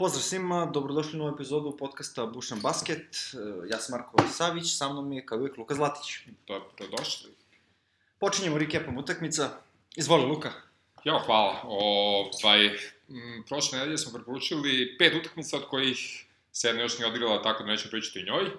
[0.00, 3.16] Pozdrav svima, dobrodošli u novu epizodu podcasta Bušan Basket.
[3.34, 6.06] E, Ja sam Marko Savić, sa mnom je kao uvijek Luka Zlatić.
[6.46, 7.30] Dobrodošli.
[8.18, 9.50] Počinjemo recapom utakmica.
[9.96, 10.52] Izvoli Luka.
[11.04, 11.60] Jo, hvala.
[11.64, 17.42] Ovaj, m, prošle nedelje smo preporučili pet utakmica, od kojih se jedna još nije odigrala,
[17.42, 18.50] tako da nećemo pričati o njoj.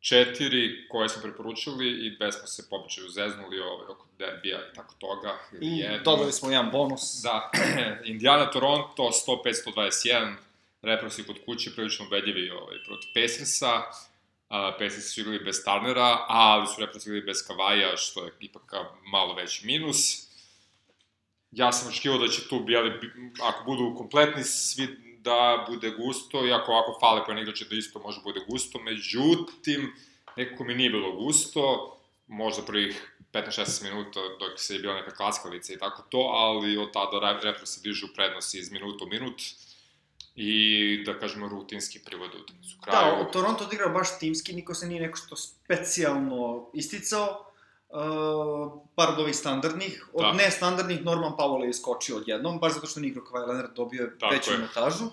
[0.00, 4.94] Četiri koje smo preporučili i dve smo se pobičaju zeznuli ovaj, oko derbija i tako
[4.98, 5.38] toga.
[5.60, 5.98] I jednu.
[6.04, 7.20] dodali smo jedan bonus.
[7.22, 7.50] Da,
[8.04, 10.34] Indiana, Toronto, 105-121,
[10.84, 13.82] reprosi kod kuće, prilično ubedljivi ovaj, protiv Pacersa.
[14.50, 18.72] Uh, Pacers su igrali bez Turnera, ali su reprosi igrali bez Kavaja, što je ipak
[18.72, 20.28] a, malo veći minus.
[21.50, 23.10] Ja sam očekivao da će tu, bijeli,
[23.42, 24.86] ako budu kompletni svi,
[25.24, 29.94] da bude gusto, iako ako fale po jedan igrač da isto može bude gusto, međutim,
[30.36, 31.96] nekako mi nije bilo gusto,
[32.26, 36.92] možda prvih 15-16 minuta dok se je bila neka klaskalica i tako to, ali od
[36.92, 39.42] tada repro se dižu prednosti iz minuta u minut
[40.36, 40.52] i
[41.06, 42.76] da kažemo rutinski privode utakmicu.
[42.80, 47.50] Kraju, Da, Toronto odigrao baš timski, niko se nije neko što specijalno isticao.
[47.88, 48.00] Uh,
[48.94, 50.32] par od ovih standardnih, od Da.
[50.32, 54.18] nestandardnih Norman Powell je iskočio odjednom, baš zato što nije igrao Kawhi Leonard, dobio je
[54.18, 54.56] Tako veću je.
[54.58, 55.04] minutažu.
[55.04, 55.12] Uh,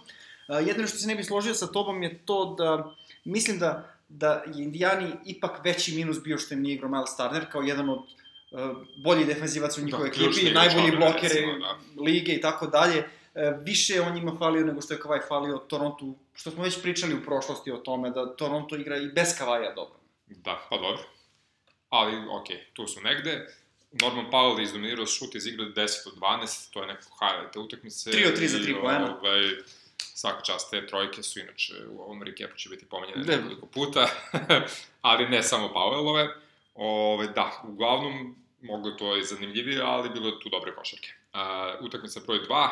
[0.67, 4.63] jedino što se ne bi složio sa tobom je to da, mislim da, da je
[4.63, 8.59] Indijani ipak veći minus bio što im nije igrao Miles Turner, kao jedan od uh,
[8.97, 11.77] boljih defenzivaca u njihovoj Da, ekipi, najbolji blokere da.
[12.03, 13.09] lige i tako dalje.
[13.35, 16.81] E, više je on njima falio nego što je Kawhi falio Torontu, što smo već
[16.81, 19.99] pričali u prošlosti o tome, da Toronto igra i bez Kavaja dobro.
[20.27, 21.03] Da, pa dobro.
[21.89, 23.47] Ali, okej, tu su negde.
[23.91, 28.11] Norman Powell je izdominirao šut iz igre 10 od 12, to je nekako highlight utakmice.
[28.11, 29.17] Tri od tri za tri I, poena.
[29.21, 29.41] Ovaj,
[29.97, 33.35] svaka čast, te trojke su inače u ovom recapu će biti pomenjene Da.
[33.35, 34.07] nekoliko puta,
[35.01, 36.29] ali ne samo Powellove.
[36.75, 41.09] Ove, da, uglavnom, moglo je to i zanimljivije, ali bilo je tu dobre košarke.
[41.33, 42.69] Uh, utakmica broj 2,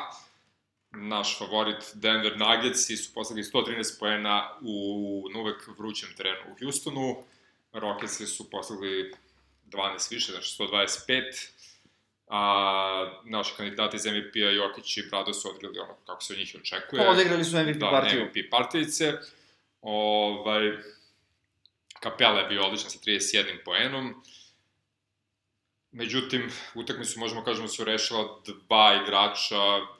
[0.91, 7.23] naš favorit Denver Nuggets su poslali 113 poena u uvek vrućem terenu u Houstonu.
[7.73, 9.13] Rocketsi su poslali
[9.67, 11.49] 12 više, znači 125.
[12.27, 16.55] A, naši kandidati iz MVP-a Jokić i Brado su odigrali ono kako se od njih
[16.55, 17.05] i očekuje.
[17.05, 18.25] Pa odigrali su MVP da, partiju.
[18.25, 19.13] MVP partijice.
[19.81, 20.77] Ovaj,
[21.99, 24.23] Kapela je bio odličan sa 31 poenom.
[25.91, 29.57] Međutim, utakmicu možemo kažemo da su rešila dva igrača,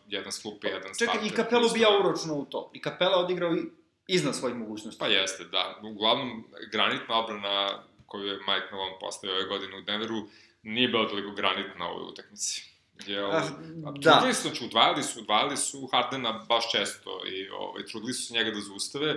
[0.07, 1.15] jedan s klupe, jedan starter.
[1.15, 2.71] Čekaj, i Kapelu bi ja uročno u to.
[2.73, 3.63] I Kapela odigrao i
[4.07, 4.99] iznad svojih mogućnosti.
[4.99, 5.79] Pa jeste, da.
[5.83, 10.27] Uglavnom, granitna obrana koju je Mike Malone postavio ove godine u Denveru
[10.63, 12.69] nije bila toliko granitna u ovoj utakmici.
[13.07, 13.91] Jel, Ah, da.
[13.91, 14.11] da.
[14.11, 18.51] Trudili su, znači, udvajali su, udvajali su Hardena baš često i ovaj, trudili su njega
[18.51, 19.15] da zaustave,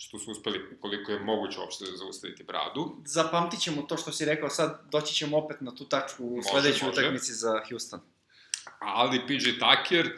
[0.00, 2.96] što su uspeli koliko je moguće uopšte zaustaviti bradu.
[3.04, 6.88] Zapamtit ćemo to što si rekao, sad doći ćemo opet na tu tačku u sledećoj
[6.88, 8.00] utakmici za Houston.
[8.78, 10.10] Ali PJ Tucker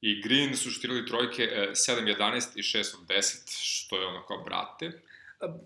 [0.00, 4.44] i Green su šutirali trojke e, 7-11 i 6 od 10, što je ono kao
[4.44, 5.02] brate.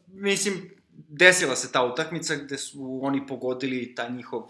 [0.06, 0.70] Mislim,
[1.08, 4.42] desila se ta utakmica gde su oni pogodili taj njihov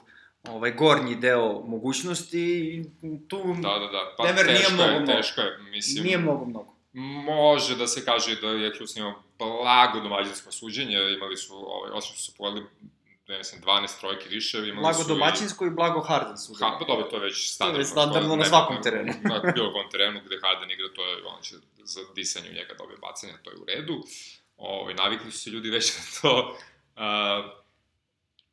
[0.49, 2.85] ovaj gornji deo mogućnosti i
[3.29, 4.15] tu Da, da, da.
[4.17, 5.13] Pa Denver nije mnogo, je, mnogo.
[5.13, 6.05] teško je, mislim.
[6.05, 6.80] nije mnogo mnogo.
[6.93, 12.15] Može da se kaže da je Houston imao blago domaćinsko suđenje, imali su, ovaj, osim
[12.15, 12.67] što su povedali,
[13.29, 16.53] ne mislim, 12 trojke više, imali Blago su domaćinsko i blago Harden su.
[16.53, 17.79] I, ha, pa dobro, to je već standardno.
[17.79, 19.13] već standardno to na svakom terenu.
[19.23, 22.75] Na bilo kom terenu gde Harden igra, to je, on će za disanje u njega
[22.79, 24.03] dobije bacanje, to je u redu.
[24.57, 26.57] Ovaj, navikli su se ljudi već na to.
[26.97, 27.61] Uh,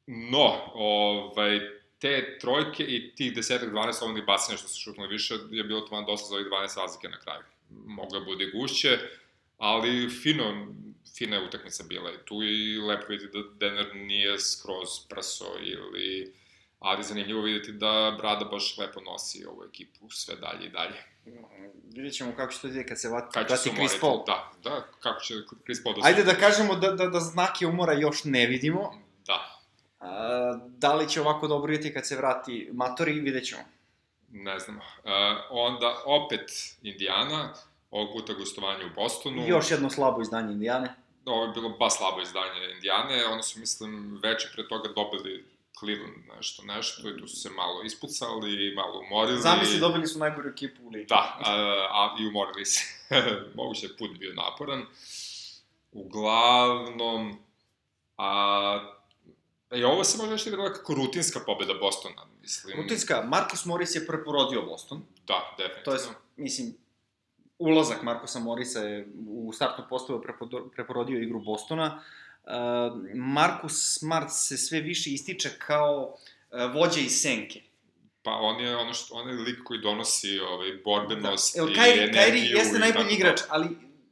[0.08, 1.59] no, ovaj,
[2.00, 5.96] te trojke i tih desetak, 12 slobodnih bacanja što su šutnuli više, je bilo to
[5.96, 7.44] van dosta za ovih 12 razlike na kraju.
[7.70, 9.00] Mogla bude gušće,
[9.58, 10.68] ali fino,
[11.18, 16.34] fina je utakmica bila i tu i lepo vidjeti da Denver nije skroz prso ili
[16.80, 21.04] ali zanimljivo vidjeti da Brada baš lepo nosi ovu ekipu sve dalje i dalje.
[21.86, 24.24] Vidjet ćemo kako će to ide kad se vrati, Kad se Chris Paul.
[24.26, 27.68] da, da, kako će Chris Paul da Ajde se- da kažemo da, da, da znake
[27.68, 29.02] umora još ne vidimo.
[29.26, 29.60] Da,
[30.00, 33.62] A, da li će ovako dobro ideti kad se vrati Matori, vidjet ćemo.
[34.32, 34.80] Ne znamo.
[34.80, 35.12] Uh,
[35.50, 36.52] onda opet
[36.82, 37.54] Indiana,
[37.92, 39.48] ovog puta gostovanje u Bostonu.
[39.48, 40.96] Još jedno slabo izdanje Indijane.
[41.25, 45.46] Ovo je bilo baš slabo izdanje Indijane, oni su, mislim, veče pre toga dobili
[45.80, 49.42] Cleveland nešto, nešto, i tu su se malo ispucali, malo umorili.
[49.42, 51.06] Zamisli, dobili su najgoru ekipu u ligi.
[51.06, 51.51] Da, a,
[51.92, 52.81] a, i umorili se.
[53.56, 54.86] Moguće je put bio naporan.
[55.92, 57.40] Uglavnom,
[58.18, 58.94] a,
[59.75, 62.82] I ovo se može nešto igrala kako rutinska pobeda Bostona, mislim.
[62.82, 65.04] Rutinska, Marcus Morris je preporodio Boston.
[65.28, 66.12] Da, To definitivno.
[66.12, 66.76] je, mislim,
[67.60, 70.24] ulazak Markusa Morisa je u startnu postavu
[70.76, 72.04] preporodio igru Bostona.
[72.44, 72.52] Uh,
[73.16, 76.16] Markus Smart se sve više ističe kao
[76.52, 77.62] uh, vođa iz senke.
[78.24, 81.72] Pa on je ono što, on je lik koji donosi ovaj, borbenost Da.
[81.72, 82.14] I Kairi, energiju.
[82.14, 83.46] Kairi jeste i najbolji igrač, to.
[83.50, 83.68] ali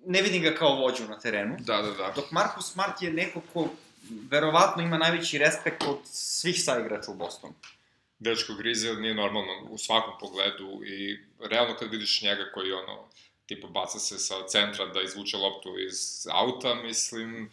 [0.05, 1.55] ne vidim ga kao vođu na terenu.
[1.59, 2.13] Da, da, da.
[2.15, 3.67] Dok Marcus Smart je neko ko
[4.09, 7.53] verovatno ima najveći respekt od svih saigrača u Bostonu.
[8.19, 13.09] Dečko Grizel nije normalno u svakom pogledu i realno kad vidiš njega koji ono,
[13.45, 17.49] tipa baca se sa centra da izvuče loptu iz auta, mislim,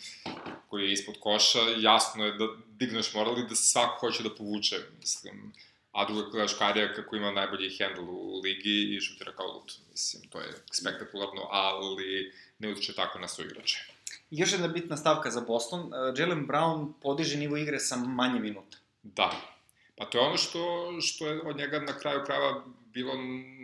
[0.69, 4.77] koji je ispod koša, jasno je da digneš moral i da svako hoće da povuče,
[5.01, 5.53] mislim.
[5.93, 9.73] A drugo gledaš Karija kako ima najbolji handle u ligi i šutira kao lud.
[9.91, 13.85] Mislim, to je spektakularno, ali ne utiče tako na svoje igrače.
[14.31, 18.77] Još jedna bitna stavka za Boston, uh, Jalen Brown podiže nivo igre sa manje minuta.
[19.03, 19.52] Da.
[20.03, 22.65] Pa to je ono što, što je od njega na kraju krajeva
[22.95, 23.13] bilo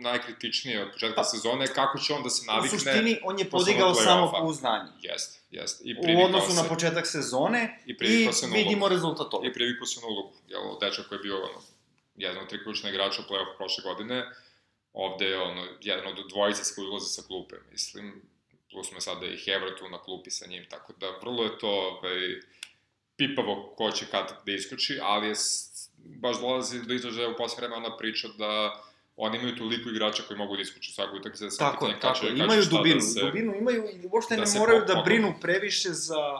[0.03, 2.77] najkritičnije od početka Pa, sezone, kako će on da se navikne.
[2.77, 4.91] U suštini, on je podigao samo pouznanje.
[5.01, 5.83] Jeste, jeste.
[5.85, 9.47] I U odnosu se, na početak sezone I i, se vidimo rezultat toga.
[9.47, 10.33] I privikao se na ulogu.
[10.47, 11.61] Jel, dečak koji je bio ono,
[12.15, 14.25] jedan od tri ključna igrača u play-off prošle godine,
[14.93, 18.21] ovde je ono, jedan od dvojice koji ulaze sa klupe, mislim,
[18.71, 21.69] plus me sada i Hevra tu na klupi sa njim, tako da vrlo je to
[21.69, 22.19] ovaj,
[23.17, 25.35] pipavo ko će kad da iskoči, ali je
[26.05, 28.81] baš dolazi do izražaja u posle vremena ona priča da
[29.17, 32.13] oni imaju toliko igrača koji mogu da iskuču svaku utakmicu, da se Tako je, pitanje
[32.13, 35.01] tako će Imaju šta dubinu, Da se, dubinu imaju i uopšte da ne moraju da
[35.05, 36.39] brinu previše za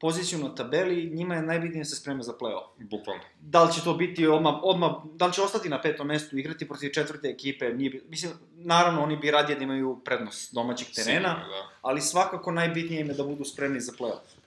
[0.00, 2.66] poziciju na tabeli, njima je najbitnije da se spreme za play-off.
[2.78, 3.22] Bukvalno.
[3.40, 6.68] Da li će to biti odmah, odmah, da li će ostati na petom mestu, igrati
[6.68, 11.56] protiv četvrte ekipe, nije, mislim, naravno oni bi radije da imaju prednost domaćeg terena, Sigurno,
[11.56, 11.70] da.
[11.82, 14.38] ali svakako najbitnije im je da budu spremni za play-off.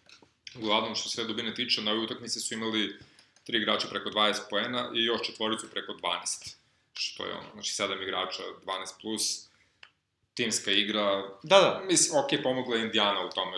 [0.59, 2.99] Uglavnom, što se dubine tiče, na ovoj utakmici su imali
[3.43, 6.55] tri igrača preko 20 poena i još četvoricu preko 12.
[6.93, 9.51] Što je ono, znači 7 igrača, 12 plus,
[10.33, 13.57] timska igra, Da, da, mislim, ok, pomogla je Indiana u tome,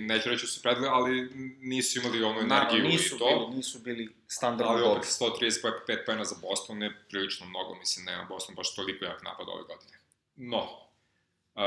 [0.00, 1.30] neću reći da su predle, ali
[1.60, 3.24] nisu imali onu naravno, energiju nisu i to.
[3.24, 8.24] bili, nisu bili standardno Ali opet 135 poena za Boston je prilično mnogo, mislim, nema
[8.24, 9.98] Boston baš toliko jak napad ove godine.
[10.36, 11.62] No, uh,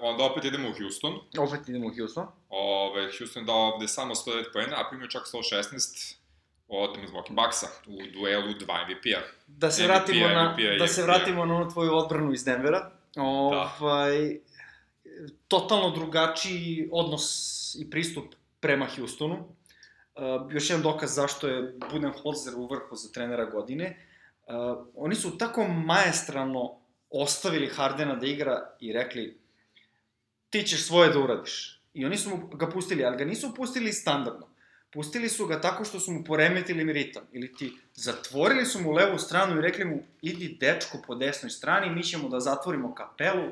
[0.00, 2.26] onda opet idemo u Houston, Opet idemo u Houston.
[2.48, 6.14] Ove, Houston dao ovde samo 109 poena, a primio čak 116
[6.68, 9.20] od Milwaukee Bucksa u duelu dva MVP-a.
[9.46, 12.90] Da se MVP, vratimo na, MVP, da se vratimo na onu tvoju odbranu iz Denvera.
[13.16, 14.38] Ovaj,
[15.48, 17.24] totalno drugačiji odnos
[17.78, 19.34] i pristup prema Houstonu.
[19.34, 24.06] Uh, još jedan dokaz zašto je Budenholzer u vrhu za trenera godine.
[24.46, 26.78] Uh, oni su tako maestralno
[27.10, 29.40] ostavili Hardena da igra i rekli
[30.50, 31.82] ti ćeš svoje da uradiš.
[31.94, 34.48] I oni su ga pustili, ali ga nisu pustili standardno.
[34.90, 37.22] Pustili su ga tako što su mu poremetili ritam.
[37.32, 41.90] Ili ti zatvorili su mu levu stranu i rekli mu, idi dečko po desnoj strani,
[41.90, 43.50] mi ćemo da zatvorimo kapelu.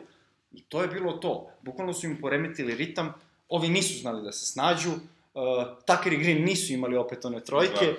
[0.53, 1.51] I to je bilo to.
[1.63, 3.15] Bukvalno su im poremetili ritam.
[3.49, 4.91] Ovi nisu znali da se snađu.
[4.91, 5.03] Uh,
[5.87, 7.87] Tucker i Green nisu imali opet one trojke.
[7.87, 7.95] Da.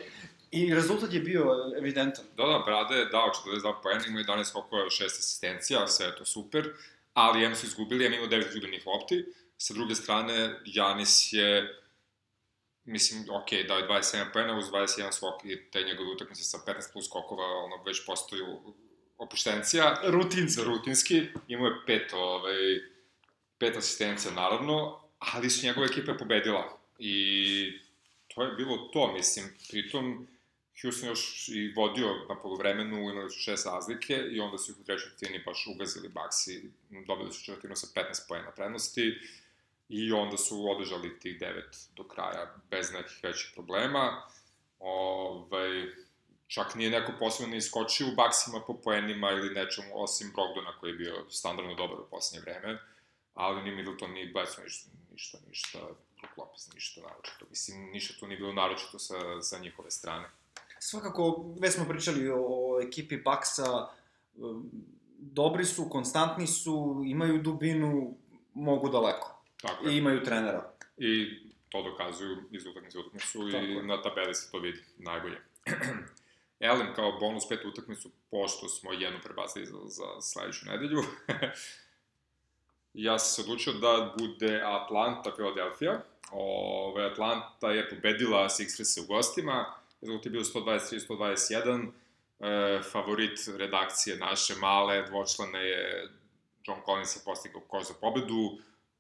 [0.52, 2.26] I rezultat je bio evidentan.
[2.38, 6.26] Da, da, Brade je dao 42 poena, imao 11 skokova, 6 asistencija, sve je to
[6.26, 6.70] super,
[7.14, 9.26] ali M su izgubili, M imao 9 izgubljenih lopti.
[9.58, 11.76] Sa druge strane, Janis je,
[12.88, 16.94] mislim, ok, dao je 27 poena uz 21 skok i te njegove utakmice sa 15
[16.94, 18.46] plus skokova, ono, već postaju
[19.18, 20.02] opuštencija.
[20.04, 20.64] Rutinski.
[20.64, 22.56] rutinski, imao je pet, ovaj,
[23.58, 26.80] pet asistencija naravno, ali su njegove ekipe pobedila.
[27.00, 27.80] I
[28.28, 30.28] to je bilo to, mislim, pritom
[30.82, 34.84] Houston još i vodio na polovremenu, imali su šest razlike i onda su ih u
[34.84, 36.72] trećoj četvrtini baš ugazili Bucks i
[37.08, 39.20] dobili su četvrtinu sa 15 pojena prednosti
[39.90, 44.22] i onda su održali tih devet do kraja bez nekih većih problema.
[44.80, 45.86] Ovaj,
[46.48, 50.92] čak nije neko posebno ni iskočio u baksima po poenima ili nečemu, osim Brogdona koji
[50.92, 52.80] je bio standardno dobar u poslednje vreme,
[53.34, 55.80] ali ni Middleton, ni Bledsoe, ništa, ništa, ništa,
[56.38, 57.46] Lopez, ništa naročito.
[57.50, 60.30] Mislim, ništa tu nije bilo naročito sa, sa njihove strane.
[60.80, 63.88] Svakako, već smo pričali o ekipi Baksa,
[65.18, 68.18] dobri su, konstantni su, imaju dubinu,
[68.54, 69.37] mogu daleko.
[69.62, 69.98] Tako I je.
[69.98, 70.72] imaju trenera.
[70.98, 73.84] I to dokazuju iz utakmice u utakmicu i je.
[73.84, 75.38] na tabeli se to vidi najbolje.
[76.60, 81.04] Elem kao bonus pet utakmicu, pošto smo jednu prebacili za, za sledeću nedelju,
[82.94, 86.02] ja sam se odlučio da bude Atlanta, Philadelphia.
[86.32, 89.66] Ove, Atlanta je pobedila Sixers u gostima,
[90.02, 91.88] rezultat je bio 123-121,
[92.40, 96.10] e, favorit redakcije naše male, dvočlane je
[96.68, 98.58] John Collins je postigao koš za pobedu,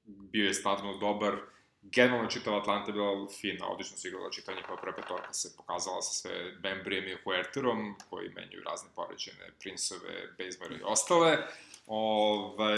[0.07, 1.37] bio je stvarno dobar,
[1.81, 6.01] generalno čitava Atlanta je bila fina, odlično su igrala čitava njihova prva petorka se pokazala
[6.01, 11.37] sa sve Bembrijem i Huerterom, koji menjaju razne poređene Princeve, Bazemore i ostale.
[11.87, 12.77] Ovaj,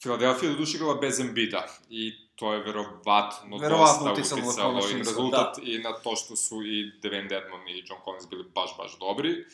[0.00, 4.98] Philadelphia je do duše igrala bez Embida i to je verovatno, Verovatno dosta uticalo i
[4.98, 8.98] rezultat i na to što su i Devin Dedmon i John Collins bili baš, baš
[8.98, 9.44] dobri.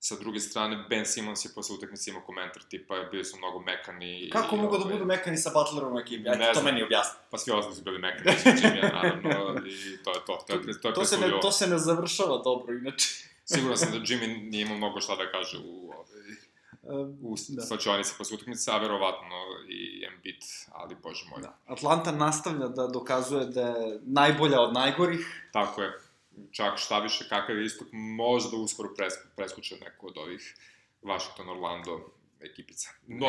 [0.00, 4.30] Sa druge strane, Ben Simmons je posle utakmice imao komentar tipa, bili su mnogo mekani.
[4.32, 6.28] Kako mogu da ovaj, budu mekani sa Butlerom u ekipi?
[6.28, 7.18] Ajde, to meni objasni.
[7.30, 9.30] Pa svi ostali su bili mekani sa Jimmy, naravno,
[9.66, 10.44] i to je to.
[10.46, 13.08] To, je, to, je to, se ne, to se ne završava dobro, inače.
[13.44, 17.62] Siguran sam da Jimmy nije imao mnogo šta da kaže u, ovaj, u da.
[17.62, 19.36] slačionici posle utakmice, a verovatno
[19.68, 21.42] i Embiid, ali bože moj.
[21.42, 21.58] Da.
[21.66, 25.48] Atlanta nastavlja da dokazuje da je najbolja od najgorih.
[25.52, 26.07] Tako je
[26.50, 30.54] čak šta više kakav je istok, možda uskoro pres, preskoče neko od ovih
[31.02, 32.88] Washington, Orlando ekipica.
[33.06, 33.26] No,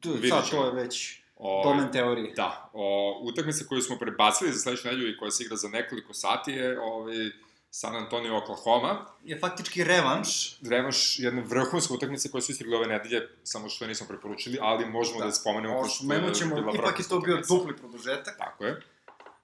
[0.00, 2.32] to, sad to je već o, domen teorije.
[2.36, 6.14] Da, o, utakmica koju smo prebacili za sledeću nedelju i koja se igra za nekoliko
[6.14, 7.30] sati je ovaj,
[7.70, 9.06] San Antonio, Oklahoma.
[9.24, 10.60] Je faktički revanš.
[10.68, 14.86] Revanš jedne vrhunske utakmice koje su istigli ove nedelje, samo što je nismo preporučili, ali
[14.86, 15.78] možemo da, da spomenemo.
[15.78, 18.38] O, spomenut ćemo, ipak je to bio dupli produžetak.
[18.38, 18.82] Tako je.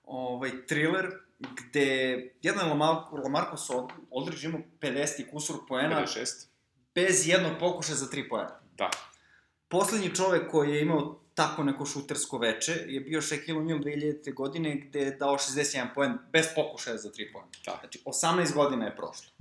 [0.04, 1.10] Ovaj, thriller,
[1.56, 3.70] gde jedan Lamarco, Lamarcus
[4.16, 6.00] Aldridge imao 50 kusur poena.
[6.00, 6.46] 56.
[6.94, 8.60] Bez jednog pokušaja za 3 poena.
[8.76, 8.90] Da.
[9.68, 14.34] Poslednji čovek koji je imao tako neko šutersko veče je bio Shaquille O'Neal 2000.
[14.34, 17.48] godine gde je dao 61 poen bez pokušaja za 3 poena.
[17.64, 17.76] Da.
[17.80, 19.32] Znači, 18 godina je prošlo.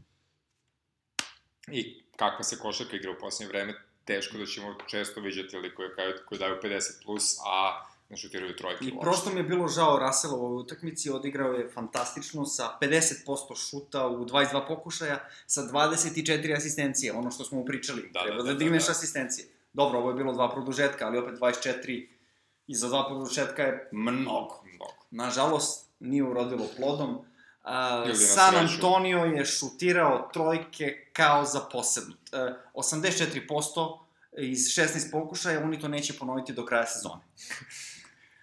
[1.68, 3.74] I kakva se košarka igra u poslednje vreme,
[4.06, 5.90] teško da ćemo često viđati ali koji,
[6.26, 8.86] koji daju 50 plus, a ne šutiraju trojke.
[8.86, 13.70] I prosto mi je bilo žao Russell u ovoj utakmici, odigrao je fantastično sa 50%
[13.70, 18.44] šuta u 22 pokušaja, sa 24 asistencije, ono što smo mu pričali, da, treba da,
[18.44, 18.92] da, da digneš da, da.
[18.92, 19.48] asistencije.
[19.74, 22.08] Dobro, ovo je bilo dva produžetka, ali opet 24
[22.68, 24.64] i za dva produžetka je mnogo.
[24.64, 24.96] mnogo.
[25.12, 27.10] Nažalost, nije urodilo plodom.
[27.64, 32.16] Uh, San Antonio je šutirao trojke kao za posebno.
[32.74, 33.98] Uh, 84%
[34.38, 37.22] iz 16 pokušaja, oni to neće ponoviti do kraja sezone.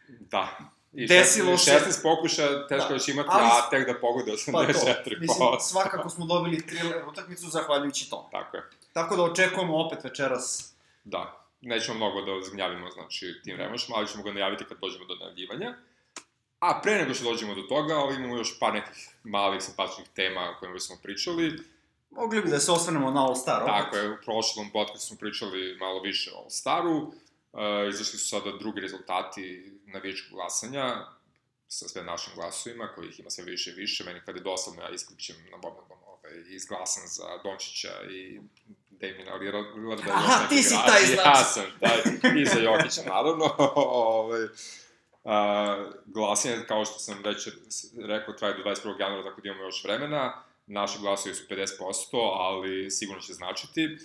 [0.09, 0.59] Da.
[0.93, 1.71] I Desilo 16, se...
[1.71, 4.53] 16 pokušaja, teško da će imati, ali, a tek da pogode 84%.
[4.53, 8.25] Pa to, mislim, svakako smo dobili thriller utakmicu zahvaljujući tom.
[8.31, 8.63] Tako je.
[8.93, 10.75] Tako da očekujemo opet večeras.
[11.05, 15.15] Da, nećemo mnogo da zgnjavimo, znači, tim revanšima, ali ćemo ga najaviti kad dođemo do
[15.15, 15.75] najavljivanja.
[16.61, 20.41] A pre nego što dođemo do toga, ali imamo još par nekih malih simpatičnih tema
[20.41, 21.59] o kojima smo pričali.
[22.11, 23.67] Mogli bi da se osvrnemo na All Star.
[23.67, 26.97] Tako je, u prošlom podcastu smo pričali malo više o All Staru.
[26.97, 31.07] Uh, izašli su sada drugi rezultati navijačkog glasanja
[31.69, 34.05] sa sve našim glasovima, kojih ima sve više i više.
[34.05, 38.41] Meni kad je dosadno, ja isključim na Bobnom ovaj, izglasan za Dončića i
[38.91, 40.13] Damina Lillarda.
[40.13, 41.29] Aha, ti si taj znači.
[41.29, 43.55] Ja sam taj, i za Jokića, naravno.
[43.77, 44.51] ovaj, uh,
[46.07, 47.49] glasanje, kao što sam već
[48.07, 49.01] rekao, traje do 21.
[49.01, 50.43] januara, tako da imamo još vremena.
[50.67, 53.99] Naši glasovi su 50%, ali sigurno će značiti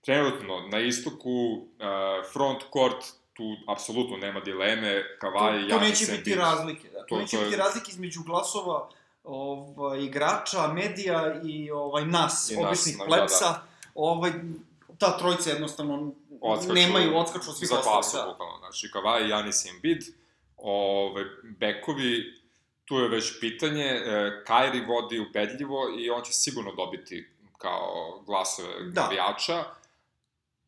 [0.00, 1.66] trenutno na istoku
[2.32, 3.04] front court
[3.36, 6.98] tu apsolutno nema dileme, Kavaj i To, to neće biti razlike, da.
[6.98, 7.44] To, to neće to je...
[7.44, 8.88] biti razlike između glasova
[9.24, 13.44] ovaj, igrača, medija i ovaj, nas, I običnih nas, plepsa.
[13.44, 13.66] Da, da.
[13.94, 14.32] Ovaj,
[14.98, 18.04] ta trojica jednostavno odskaču, nemaju odskaču od svih ostalih.
[18.12, 18.58] Za bukvalno.
[18.58, 20.02] Znači, Kavaj, Janis i Embiid,
[20.56, 22.34] ovaj, bekovi,
[22.84, 27.28] tu je već pitanje, e, Kairi vodi ubedljivo i on će sigurno dobiti
[27.58, 29.02] kao glasove da.
[29.02, 29.64] navijača.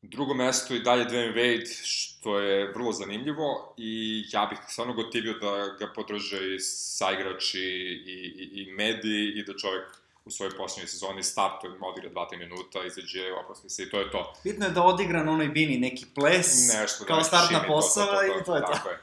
[0.02, 5.33] Drugo mesto i dalje Dwayne Wade, što je vrlo zanimljivo i ja bih stvarno gotivio
[5.33, 9.85] da ga podrže i saigrači i, i, i mediji i da čovek
[10.25, 14.35] u svojoj poslednjoj sezoni startuje, odigra 2-3 minuta, izađe, oprosti se i to je to.
[14.45, 18.45] Bitno je da odigra na onoj bini neki ples, Nešto, kao da startna posava i
[18.45, 18.73] to je to.
[18.73, 18.99] Tako je.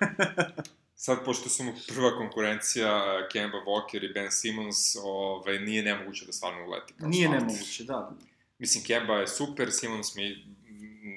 [0.96, 6.32] Sad, pošto su mu prva konkurencija Kemba Walker i Ben Simmons, ovaj, nije nemoguće da
[6.32, 6.94] stvarno uleti.
[6.94, 7.42] Kao nije start.
[7.42, 8.12] nemoguće, da.
[8.60, 10.54] Mislim, Kemba je super, Simmons mi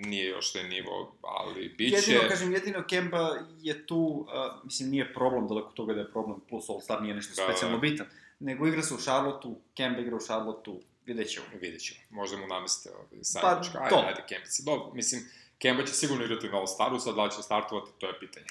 [0.00, 2.12] nije još taj nivo, ali bit će...
[2.12, 6.40] Jedino, kažem, jedino Kemba je tu, uh, mislim, nije problem, daleko toga da je problem,
[6.48, 7.80] plus All-Star nije nešto da, specijalno da.
[7.80, 8.06] bitan,
[8.38, 11.46] nego igra se u Charlotteu, Kemba igra u Charlotteu, vidjet ćemo.
[11.60, 14.04] Vidjet ćemo, možda mu nameste ovaj, sajnička, pa, ajde, to.
[14.08, 15.22] ajde, Kemba si dobro, mislim,
[15.58, 18.46] Kemba će sigurno igrati na All-Staru, sad da će startovati, to je pitanje.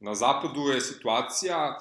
[0.00, 1.78] Na zapadu je situacija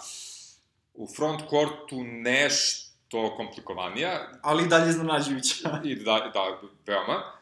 [0.93, 4.29] u front courtu nešto komplikovanija.
[4.41, 5.81] Ali i dalje iznenađujuća.
[5.83, 7.34] I da, da, veoma.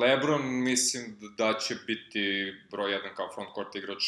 [0.00, 4.02] Lebron mislim da će biti broj jedan kao front court igrač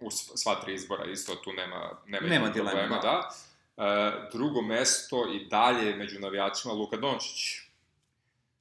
[0.00, 3.30] u sva tri izbora, isto tu nema, nema, nema dilema, problema, da.
[3.76, 4.28] da.
[4.32, 7.60] drugo mesto i dalje među navijačima Luka Dončić.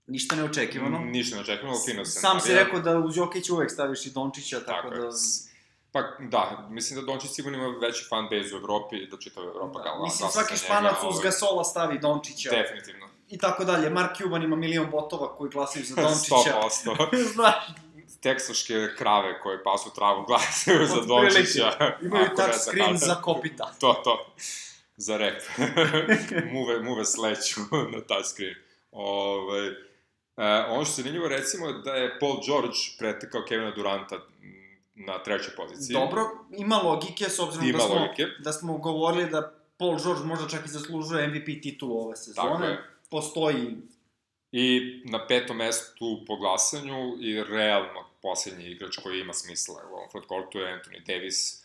[0.07, 0.99] Ništa neočekivano.
[0.99, 4.89] Ništa neočekivano, fino se Sam si rekao da uz Jokić uvek staviš i Dončića, tako,
[4.89, 5.09] tako da...
[5.91, 9.83] Pa da, mislim da Dončić sigurno ima veći fan base u Evropi, da čitava Evropa
[9.83, 12.49] da, Mislim, svaki španac uz ovaj- Gasola stavi Dončića.
[12.49, 13.89] Definitivno i tako dalje.
[13.89, 16.35] Mark Cuban ima milion botova koji glasaju za Dončića.
[16.35, 17.23] 100%.
[17.33, 17.55] Znaš.
[18.21, 21.95] Teksaške krave koje pasu travu glasaju za Dončića.
[22.01, 23.73] Imaju touch screen za kopita.
[23.79, 24.25] To, to.
[24.97, 25.41] Za rep.
[26.53, 28.55] muve, muve sleću na touch screen.
[28.91, 29.87] Ove,
[30.37, 34.15] E, ono što se zanimljivo recimo da je Paul George pretekao Kevina Duranta
[34.95, 35.93] na trećoj poziciji.
[35.93, 38.25] Dobro, ima logike s obzirom ima da, smo, logike.
[38.39, 42.49] da smo govorili da Paul George možda čak i zaslužuje MVP titulu ove sezone.
[42.49, 42.83] Tako je.
[43.09, 43.77] Postoji
[44.51, 50.09] I na petom mestu po glasanju i realno poslednji igrač koji ima smisla u ovom
[50.11, 51.63] frontcourtu je Anthony Davis,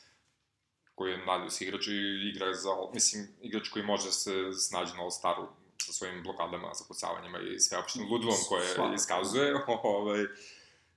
[0.94, 5.02] koji je mladijus igrač i igra za, mislim, igrač koji može da se snađe na
[5.02, 5.46] All-Staru
[5.78, 9.54] sa svojim blokadama, zakucavanjima i sveopštim ludilom koje iskazuje.
[9.82, 10.24] ovaj,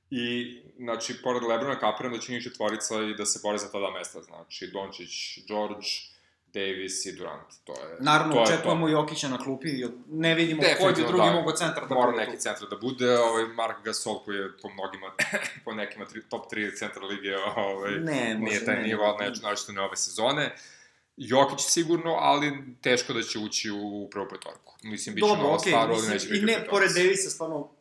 [0.10, 3.80] I, znači, pored Lebrona kapiram da će njih četvorica i da se bore za ta
[3.80, 5.88] dva mesta, znači, Dončić, George,
[6.55, 7.53] Davis i Durant.
[7.63, 9.67] To je, Naravno, to očekujamo Jokića na klupi,
[10.09, 12.25] ne vidimo koji bi drugi da, mogo centar da mora bude.
[12.25, 15.13] neki centar da bude, ovaj Mark Gasol koji je po mnogima,
[15.65, 19.81] po nekima tri, top 3 centar lige, ovaj, ne, nije taj nivo, ne, nešto ne
[19.81, 20.55] ove sezone.
[21.17, 24.75] Jokić sigurno, ali teško da će ući u prvu petorku.
[24.83, 27.71] Mislim, bit će Dobro, okay, staro, ali neće biti I ne, pored Davisa, stvarno...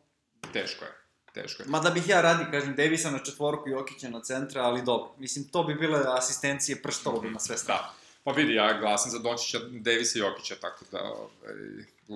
[0.53, 1.05] Teško je
[1.35, 1.69] teško je.
[1.69, 5.13] Ma da bih ja radi, kažem, Davisa na četvorku, Jokića na centra, ali dobro.
[5.17, 7.33] Mislim, to bi bile asistencije prštalo mm -hmm.
[7.33, 7.81] na sve strane.
[7.81, 8.04] Da.
[8.25, 11.53] Pa vidi, ja glasam za Dončića, Davisa i Jokića, tako da ovaj,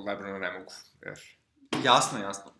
[0.07, 0.71] Lebrona ne mogu.
[1.01, 1.19] Jer...
[1.83, 2.51] Jasno, jasno.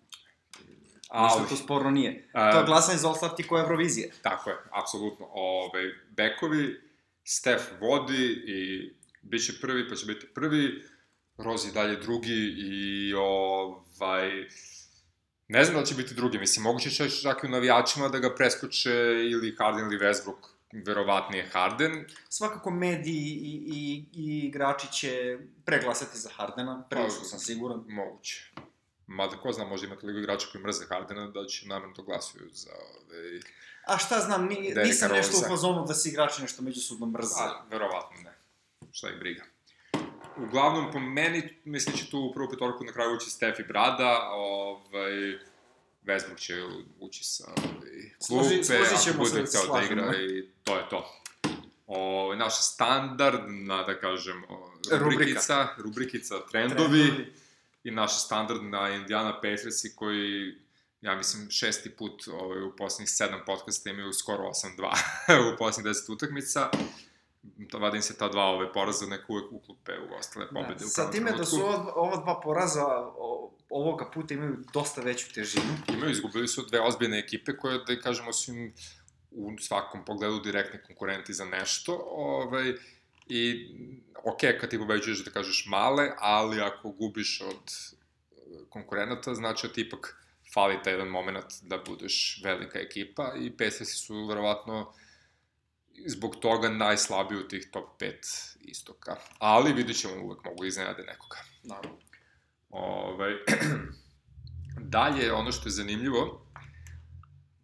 [1.10, 2.30] Ali, Ništa to sporno nije.
[2.34, 4.12] A, to glasanje za All-Star ti ko Eurovizije.
[4.22, 5.26] Tako je, apsolutno.
[5.26, 6.82] Ove, ovaj, bekovi,
[7.24, 8.90] Steph vodi i
[9.22, 10.84] bit će prvi, pa će biti prvi,
[11.38, 14.30] Rozi dalje drugi i ovaj...
[15.48, 18.36] Ne znam da će biti drugi, mislim, moguće će čak i u navijačima da ga
[18.36, 18.92] preskoče
[19.32, 22.06] ili Harden ili Westbrook, verovatnije Harden.
[22.30, 27.84] Svakako mediji i, i, i igrači će preglasati za Hardena, prilično sam siguran.
[27.88, 28.52] Moguće.
[29.08, 32.50] Mada ko zna, možda ima toliko igrača koji mrze Hardena da će namerno to glasuju
[32.54, 32.72] za...
[32.72, 33.40] Ove,
[33.88, 37.40] A šta znam, ni, nisam nešto u fazonu da se igrači nešto međusobno mrze.
[37.40, 38.38] A, verovatno ne.
[38.92, 39.44] Šta ih briga.
[40.38, 44.30] Uglavnom, po meni, mislim će tu u prvu petorku na kraju ući Stef i Brada,
[44.32, 45.40] ovaj,
[46.04, 46.64] Westbrook će
[47.00, 51.16] ući sa ovaj, klupe, ako bude hteo da igra i to je to.
[51.88, 54.44] O, naša standardna, da kažem,
[54.92, 55.82] rubrikica, Rubrika.
[55.84, 57.34] rubrikica trendovi, trendovi
[57.84, 60.56] i naša standardna Indiana Patriots koji
[61.02, 66.10] ja mislim, šesti put ovaj, u poslednjih sedam podcasta imaju skoro 8-2 u poslednjih deset
[66.10, 66.70] utakmica
[67.80, 70.80] vadim se ta dva ove poraza neko uvek uklupe u ostale da, pobede.
[70.80, 72.86] Da, sa time da su ova, ova dva poraza
[73.70, 75.78] ovoga puta imaju dosta veću težinu.
[75.88, 78.74] Imaju, izgubili su dve ozbiljne ekipe koje, da kažemo, su im
[79.32, 82.74] u svakom pogledu direktni konkurenti za nešto, ovaj,
[83.28, 83.68] i
[84.24, 87.72] ok, kad ti pobeđuješ da kažeš male, ali ako gubiš od
[88.70, 90.16] konkurenata, znači da ti ipak
[90.54, 94.94] fali taj jedan moment da budeš velika ekipa i Pacers su verovatno
[96.06, 99.16] zbog toga najslabiji u tih top 5 istoka.
[99.40, 101.38] Ali vidit ćemo, uvek mogu iznenade nekoga.
[101.64, 101.98] Naravno.
[102.70, 103.32] Ovaj,
[104.96, 106.46] dalje, ono što je zanimljivo,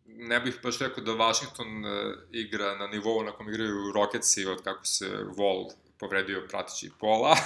[0.06, 1.92] ne bih baš rekao da Washington uh,
[2.32, 5.06] igra na nivou na kom igraju Rocketsi od kako se
[5.38, 7.38] Wall povredio pratići pola.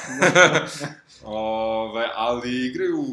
[1.23, 3.03] Ove, ali igraju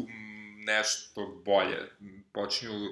[0.57, 1.91] nešto bolje.
[2.33, 2.89] Počinju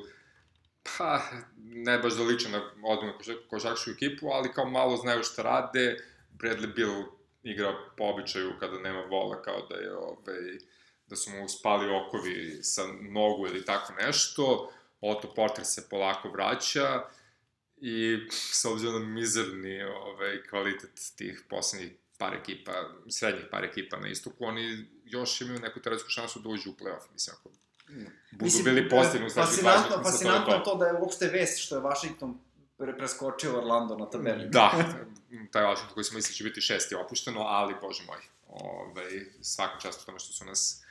[0.85, 1.21] pa,
[1.57, 3.13] ne baš da liče na ozbiljnu
[3.49, 5.97] košarkašku ekipu, ali kao malo znaju šta rade.
[6.37, 7.03] Bradley Bill
[7.43, 10.57] igra po običaju kada nema vola, kao da je ovaj,
[11.07, 14.71] da su mu spali okovi sa nogu ili tako nešto.
[15.01, 17.03] Otto Porter se polako vraća
[17.77, 22.71] i s obzirom na mizerni ovaj, kvalitet tih poslednjih par ekipa,
[23.09, 27.11] srednjih par ekipa na istoku, oni još imaju neku teoretsku šansu da uđu u playoff,
[27.13, 27.49] mislim, ako
[28.31, 31.75] budu Mislim, bili posljedni u sledećih Fascinantno, fascinantno to, to da je uopšte vest što
[31.75, 32.39] je Washington
[32.77, 34.49] pre preskočio Orlando na tabeli.
[34.49, 34.71] Da,
[35.51, 38.17] taj Washington koji smo mislili da će biti šesti opušteno, ali, bože moj,
[38.47, 40.85] ovaj, svaka čast u tome što su nas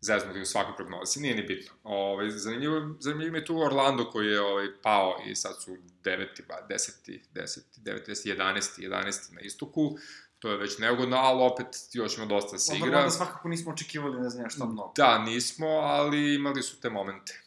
[0.00, 1.72] zeznuti u svakoj prognozi, nije ni bitno.
[1.82, 6.66] Ovaj, zanimljivo, zanimljivo je tu Orlando koji je ovaj, pao i sad su deveti, ba,
[6.68, 9.96] deseti, deseti, deveti, deseti, jedanesti, jedanesti na istoku
[10.44, 12.98] to je već neugodno, ali opet još ima dosta da se igra.
[12.98, 14.92] Onda svakako nismo očekivali ne znam šta mnogo.
[14.96, 17.42] Da, nismo, ali imali su te momente.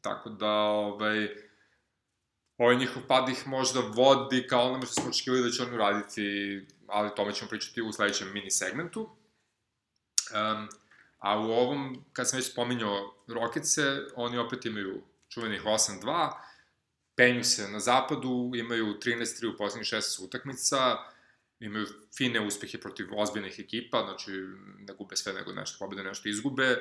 [0.00, 1.28] Tako da, ovaj,
[2.58, 6.22] ovaj njihov pad ih možda vodi kao onome što smo očekivali da će oni uraditi,
[6.86, 9.00] ali tome ćemo pričati u sledećem mini segmentu.
[9.00, 10.68] Um,
[11.18, 13.82] a u ovom, kad sam već spominjao Rokice,
[14.16, 16.32] oni opet imaju čuvenih 8-2,
[17.16, 20.96] penju se na zapadu, imaju 13-3 u poslednjih 16 utakmica,
[21.62, 24.30] imaju fine uspehe protiv ozbiljnih ekipa, znači
[24.78, 26.76] ne gube sve nego nešto pobede, nešto izgube.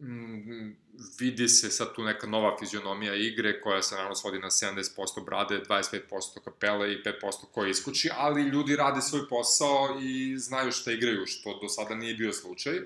[0.00, 0.76] Mm,
[1.20, 5.60] vidi se sad tu neka nova fizionomija igre koja se naravno svodi na 70% brade,
[5.68, 7.12] 25% kapele i 5%
[7.52, 12.14] koje iskući, ali ljudi rade svoj posao i znaju šta igraju, što do sada nije
[12.14, 12.80] bio slučaj.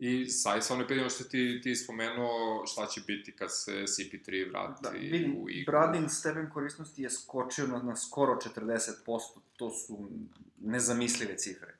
[0.00, 4.48] I sad samo ne pitanje što ti, ti spomenuo šta će biti kad se CP3
[4.50, 5.72] vrati da, vidim, u igru.
[5.72, 8.94] Bradin stepen korisnosti je skočio na, na skoro 40%,
[9.56, 10.10] to su
[10.60, 11.76] nezamislive cifre.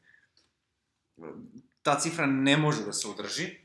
[1.83, 3.57] Ta cifra ne može da se održi.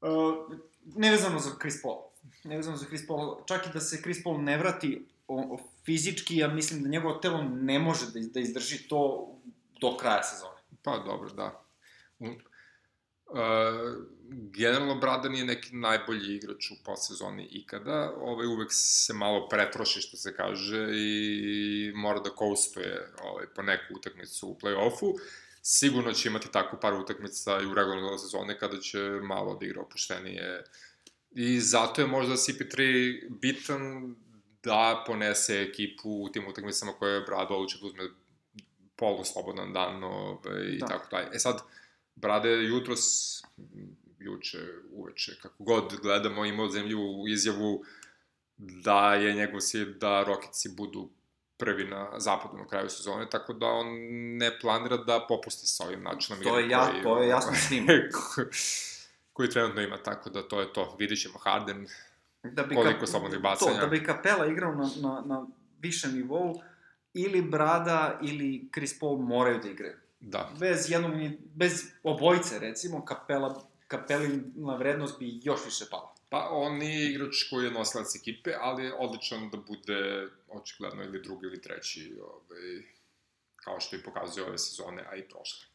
[0.00, 2.02] Uh, nevezano za Chris Paul.
[2.44, 3.36] Nevezano za Chris Paul.
[3.46, 7.14] Čak i da se Chris Paul ne vrati o, o, fizički, ja mislim da njegovo
[7.14, 9.32] telo ne može da, da izdrži to
[9.80, 10.60] do kraja sezone.
[10.82, 11.64] Pa dobro, da.
[13.32, 13.38] Uh,
[14.54, 20.16] generalno Brada nije neki najbolji igrač u postsezoni ikada, ovaj, uvek se malo pretroši, što
[20.16, 25.14] se kaže, i mora da coastuje ovaj, po neku utakmicu u play-offu.
[25.62, 29.80] Sigurno će imati takvu par utakmica i u regularnoj sezone kada će malo da igra
[29.80, 30.64] opuštenije.
[31.30, 34.14] I zato je možda CP3 bitan
[34.62, 38.08] da ponese ekipu u tim utakmicama koje je Brado odlučio da uzme
[38.96, 40.86] polu slobodan dan ovaj, i da.
[40.86, 41.28] tako dalje.
[41.32, 41.60] E sad,
[42.14, 43.02] Brade jutros,
[44.18, 44.58] juče,
[44.92, 46.98] uveče, kako god gledamo, imao zemlju
[47.28, 47.84] izjavu
[48.56, 51.10] da je njegov cilj da Rokici budu
[51.56, 53.86] prvi na zapadu na kraju sezone, tako da on
[54.36, 57.70] ne planira da popusti sa ovim načinom to je ja, koji, to je jasno s
[57.70, 57.86] njim.
[59.32, 60.96] koji trenutno ima, tako da to je to.
[60.98, 61.86] Vidit ćemo Harden,
[62.42, 63.74] da bi koliko slobodnih bacanja.
[63.74, 65.46] To, da bi Kapela igrao na, na, na
[65.78, 66.62] višem nivou,
[67.14, 69.96] ili Brada ili Chris Paul moraju da igraju.
[70.22, 70.52] Da.
[70.60, 71.12] Bez jednog,
[71.54, 76.14] bez obojice, recimo, kapela, kapelina vrednost bi još više pala.
[76.28, 81.22] Pa on nije igrač koji je nosilac ekipe, ali je odličan da bude očigledno ili
[81.22, 82.82] drugi ili treći, ovaj,
[83.56, 85.66] kao što i pokazuje ove sezone, a i prošle.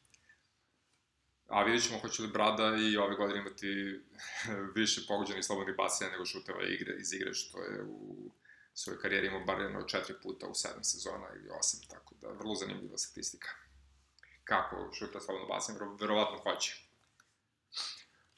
[1.48, 4.02] A vidjet ćemo hoće li Brada i ove godine imati
[4.80, 8.32] više pogođenih slobodnih basena nego šuteva igre, iz igre, što je u
[8.74, 12.56] svojoj karijeri imao bar jedno četiri puta u sedam sezona ili osam, tako da vrlo
[12.56, 13.67] zanimljiva statistika
[14.48, 16.84] kako šuta slobodno basen, verovatno hoće.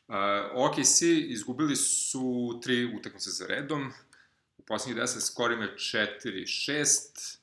[0.07, 0.15] Uh,
[0.55, 3.91] OKC izgubili su tri utakmice za redom,
[4.57, 7.37] u poslednjih 10 skor je 4-6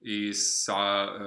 [0.00, 1.18] i sa uh,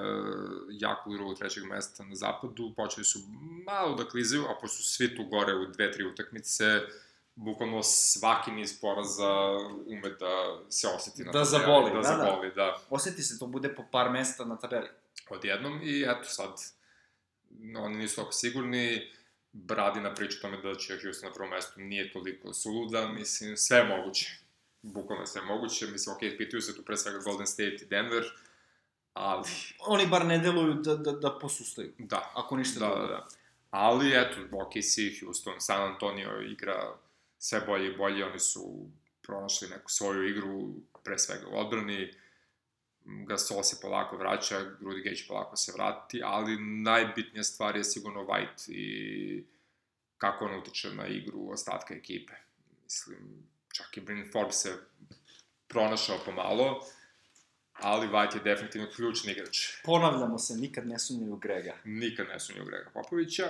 [0.69, 3.19] jako drugog trećeg mesta na zapadu počeli su
[3.65, 6.82] malo da klizaju, a pošto su svi tu gore u dve, tri utakmice,
[7.36, 9.51] bukvalno svaki niz poraza
[9.86, 11.65] ume da se oseti na da tabeli.
[11.65, 12.55] Zaboli, da, da zaboli, da.
[12.55, 12.82] da.
[12.89, 14.89] Oseti se, to bude po par mesta na tabeli
[15.35, 16.49] odjednom i eto sad,
[17.75, 19.11] oni nisu tako sigurni,
[19.51, 23.77] Bradi na priču tome da će Houston na prvom mestu nije toliko suluda, mislim, sve
[23.77, 24.39] je moguće.
[24.81, 28.23] Bukvalno sve je moguće, mislim, ok, pitaju se tu pre svega Golden State i Denver,
[29.13, 29.49] ali...
[29.79, 31.93] Oni bar ne deluju da, da, da posustaju.
[31.97, 32.31] Da.
[32.35, 33.27] Ako ništa da, da, da.
[33.71, 36.95] Ali, eto, OKC, Houston, San Antonio igra
[37.37, 38.89] sve bolje i bolje, oni su
[39.21, 42.13] pronašli neku svoju igru, pre svega u odbrani,
[43.28, 48.72] Gasol se polako vraća, Rudy Gage polako se vrati, ali najbitnija stvar je sigurno White
[48.72, 49.43] i
[50.17, 52.34] kako on utiče na igru ostatka ekipe.
[52.84, 53.43] Mislim,
[53.74, 54.78] čak i Bryn Forbes se
[55.67, 56.86] pronašao pomalo,
[57.74, 59.58] ali White je definitivno ključni igrač.
[59.84, 61.78] Ponavljamo se, nikad ne sumnjaju Grega.
[61.84, 63.50] Nikad ne sumnjaju Grega Popovića.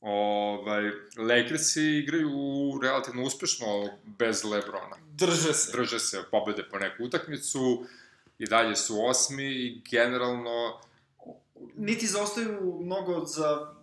[0.00, 2.30] Ovaj, Lakersi igraju
[2.82, 3.66] relativno uspešno
[4.04, 4.96] bez Lebrona.
[5.10, 5.72] Drže se.
[5.72, 7.86] Drže se, pobede po neku utakmicu
[8.38, 10.80] i dalje su osmi i generalno...
[11.76, 13.74] Niti zaostaju mnogo za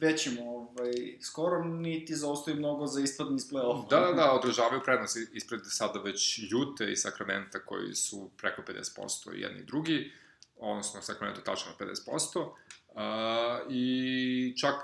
[0.00, 3.88] većim ovaj, skoro, niti zaostaju mnogo za ispadni iz play-offa.
[3.90, 9.32] Da, da, da, održavaju prednost ispred sada već Jute i Sakramenta koji su preko 50%
[9.34, 10.12] jedni i drugi,
[10.56, 12.50] odnosno Sacramento tačno 50%.
[12.94, 14.74] Uh, I čak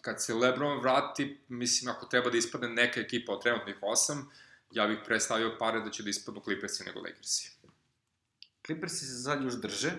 [0.00, 4.30] kad se Lebron vrati, mislim, ako treba da ispadne neka ekipa od trenutnih osam,
[4.70, 7.53] ja bih predstavio pare da će da ispadnu Clippersi nego Lakersi.
[8.66, 9.92] Clippersi se sad još drže.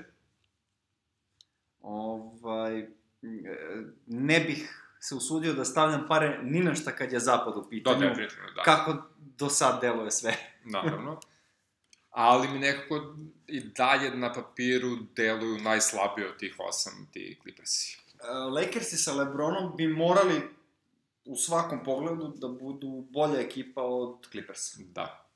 [1.81, 2.87] Ovaj,
[4.07, 7.99] ne bih se usudio da stavljam pare ni na šta kad je zapad u pitanju.
[7.99, 8.63] Da, definitivno, da.
[8.63, 10.35] Kako do sad deluje sve.
[10.75, 11.19] Naravno.
[12.09, 13.15] Ali mi nekako
[13.47, 17.97] i dalje na papiru deluju najslabije od tih osam ti Clippersi.
[18.55, 20.41] Lakersi sa Lebronom bi morali
[21.25, 24.79] u svakom pogledu da budu bolja ekipa od Clippersa.
[24.93, 25.29] Da.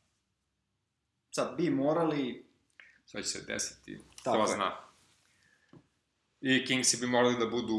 [1.32, 2.49] Sad, bi morali,
[3.10, 4.78] šta će se desiti, Tako ko zna.
[6.42, 7.76] I Kingsi bi morali da budu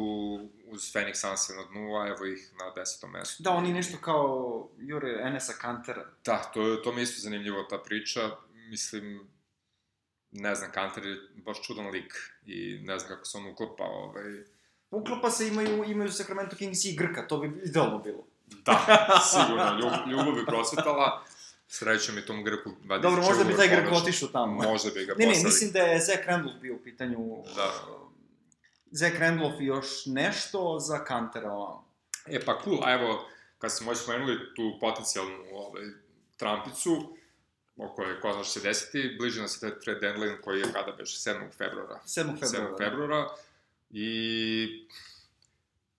[0.66, 3.42] uz Phoenix Suns na dnu, a evo ih na desetom mestu.
[3.42, 6.06] Da, oni nešto kao Jure Enesa Kantera.
[6.24, 8.30] Da, to, to mi isto zanimljivo ta priča.
[8.52, 9.28] Mislim,
[10.30, 12.14] ne znam, Kanter je baš čudan lik
[12.46, 14.44] i ne znam kako se on uklopa, ovaj...
[14.90, 18.26] Uklapa se, imaju, imaju Sacramento Kings i Grka, to bi idealno bilo.
[18.46, 18.76] Da,
[19.32, 21.24] sigurno, ljub, ljubav bi prosvetala.
[21.72, 24.62] Srećom je tom Grku vadi Dobro, možda bi taj Grk otišao tamo.
[24.62, 25.32] Možda bi ga poslali.
[25.32, 27.42] Ne, ne, mislim da je Zach Randolph bio u pitanju...
[27.56, 27.72] Da.
[28.90, 31.84] Zach Randolph i još nešto za Kantera ovamo.
[32.26, 33.28] E pa cool, a evo,
[33.58, 35.82] kad smo već spomenuli tu potencijalnu ovaj,
[36.36, 37.16] Trumpicu,
[37.76, 40.72] o kojoj ko zna što se desiti, bliže nas je taj trade deadline koji je
[40.72, 41.52] kada beše 7.
[41.58, 42.00] februara.
[42.06, 42.40] 7.
[42.40, 42.76] februara.
[42.76, 42.78] 7.
[42.78, 43.28] februara.
[43.90, 44.86] I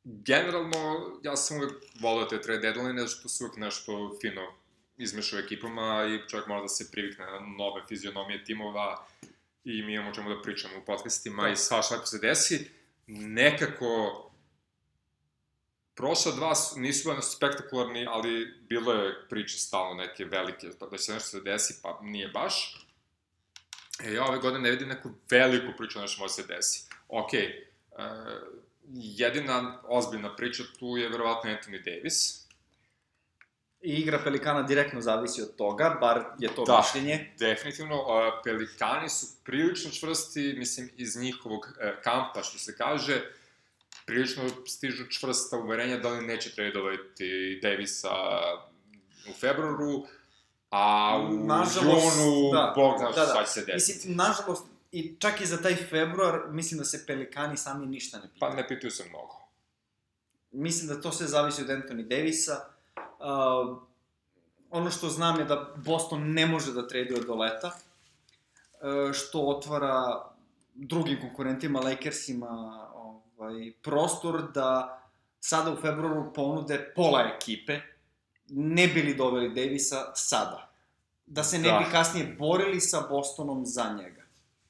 [0.03, 4.60] generalno, ja sam uvek volio te trade deadline, što su uvek nešto fino
[5.03, 9.05] izmeša u ekipama i čovjek mora da se privikne na nove fizionomije timova
[9.63, 11.49] i mi imamo čemu da pričamo u podcastima da.
[11.49, 12.71] i svašta lepo se desi.
[13.07, 14.31] Nekako,
[15.95, 21.29] prošla dva nisu bili spektakularni, ali bilo je priče stalno neke velike, da će nešto
[21.29, 22.85] se desi, pa nije baš.
[24.03, 26.85] E, ja ove godine ne vidim neku veliku priču da nešto može se desi.
[27.07, 27.51] Ok, e,
[28.93, 32.47] jedina ozbiljna priča tu je verovatno Anthony Davis.
[33.81, 37.33] I igra Pelikana direktno zavisi od toga, bar je to da, mišljenje.
[37.39, 38.05] definitivno.
[38.43, 43.21] Pelikani su prilično čvrsti, mislim, iz njihovog e, kampa, što se kaže,
[44.05, 48.09] prilično stižu čvrsta uverenja da li neće tradovati Davisa
[49.29, 50.05] u februaru,
[50.69, 53.31] a u nažalost, junu, da, bog zna da, da.
[53.31, 53.97] šta će se desiti.
[53.97, 58.23] Mislim, nažalost, i čak i za taj februar, mislim da se Pelikani sami ništa ne
[58.33, 58.39] pitaju.
[58.39, 59.41] Pa ne pitaju se mnogo.
[60.51, 62.65] Mislim da to sve zavisi od Anthony Davisa.
[63.21, 63.77] Uh,
[64.69, 70.25] ono što znam je da Boston ne može da traduje do leta, uh, što otvara
[70.73, 72.49] drugim konkurentima, Lakersima,
[72.93, 75.01] ovaj, prostor da
[75.39, 77.79] sada u februaru ponude pola ekipe,
[78.49, 80.71] ne bili doveli Davisa sada.
[81.25, 81.79] Da se ne da.
[81.79, 84.21] bi kasnije borili sa Bostonom za njega.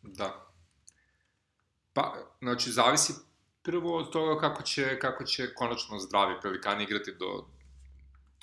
[0.01, 0.45] Da.
[1.93, 3.13] Pa, znači, zavisi
[3.63, 7.45] prvo od toga kako će, kako će konačno zdravi pelikani igrati do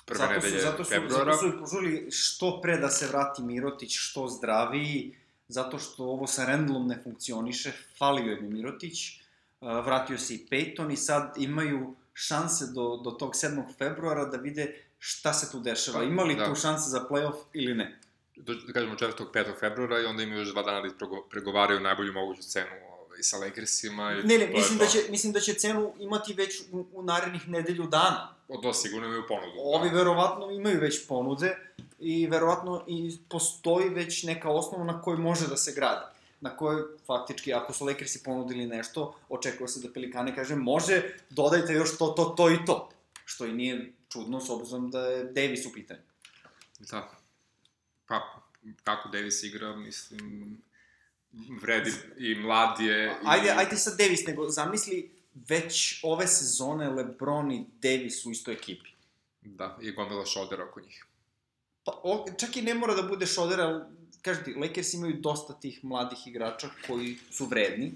[0.09, 1.33] prve zato su, nedelje zato su, februara.
[1.33, 5.15] Zato su i požuli što pre da se vrati Mirotić, što zdraviji,
[5.47, 9.19] zato što ovo sa Randlom ne funkcioniše, falio je mi Mirotić,
[9.61, 13.63] vratio se i Peyton i sad imaju šanse do, do tog 7.
[13.77, 15.97] februara da vide šta se tu dešava.
[15.97, 16.45] Pa, Ima li da.
[16.45, 17.99] tu šanse za playoff ili ne?
[18.35, 19.25] Da, da kažemo 4.
[19.33, 19.59] 5.
[19.59, 22.88] februara i onda imaju još dva dana da pregovaraju najbolju moguću cenu
[23.21, 24.11] sa Lakersima.
[24.11, 27.47] I ne, ne, mislim da, će, mislim da će cenu imati već u, u narednih
[27.47, 28.35] nedelju dana.
[28.47, 29.57] O, to sigurno imaju ponudu.
[29.57, 29.95] Ovi da.
[29.95, 31.57] verovatno imaju već ponude
[31.99, 36.83] i verovatno i postoji već neka osnova na kojoj može da se gradi na kojoj
[37.05, 42.07] faktički, ako su Lakersi ponudili nešto, očekuje se da Pelikane kaže, može, dodajte još to,
[42.07, 42.89] to, to i to.
[43.25, 45.99] Što i nije čudno, s obzirom da je Davis u pitanju.
[46.79, 47.09] Da.
[48.07, 48.41] Pa,
[48.83, 50.57] kako Davis igra, mislim,
[51.61, 53.05] vredi i mlad je...
[53.05, 53.25] I...
[53.25, 58.89] Ajde, ajde sad Davis, nego zamisli već ove sezone Lebron i Davis u istoj ekipi.
[59.41, 61.05] Da, i gomila šodera oko njih.
[61.83, 63.87] Pa, o, čak i ne mora da bude šodera,
[64.21, 67.91] kažem ti, Lakers imaju dosta tih mladih igrača koji su vredni.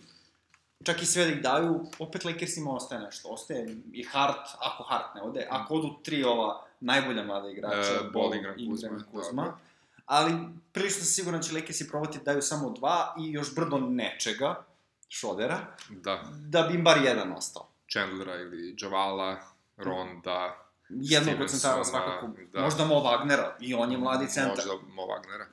[0.83, 3.29] Čak i sve da ih daju, opet Lakersima ostaje nešto.
[3.29, 8.09] Ostaje i Hart, ako Hart ne ode, ako odu tri ova najbolja mlada igrača, e,
[8.13, 9.43] Ball, Ingram, Kuzma, Kuzma.
[9.43, 9.57] Da,
[10.05, 10.33] ali
[10.71, 14.65] prilično sam siguran da će Lakersi probati da daju samo dva i još brdo nečega,
[15.09, 16.23] Šodera, da.
[16.49, 17.69] da bi im bar jedan ostao.
[17.91, 19.37] Chandlera ili Javala,
[19.77, 22.61] Ronda, Jednog od centara svakako, da.
[22.61, 24.65] možda Mo Wagnera, i on je mladi centar.
[24.67, 25.45] Možda Mo Wagnera.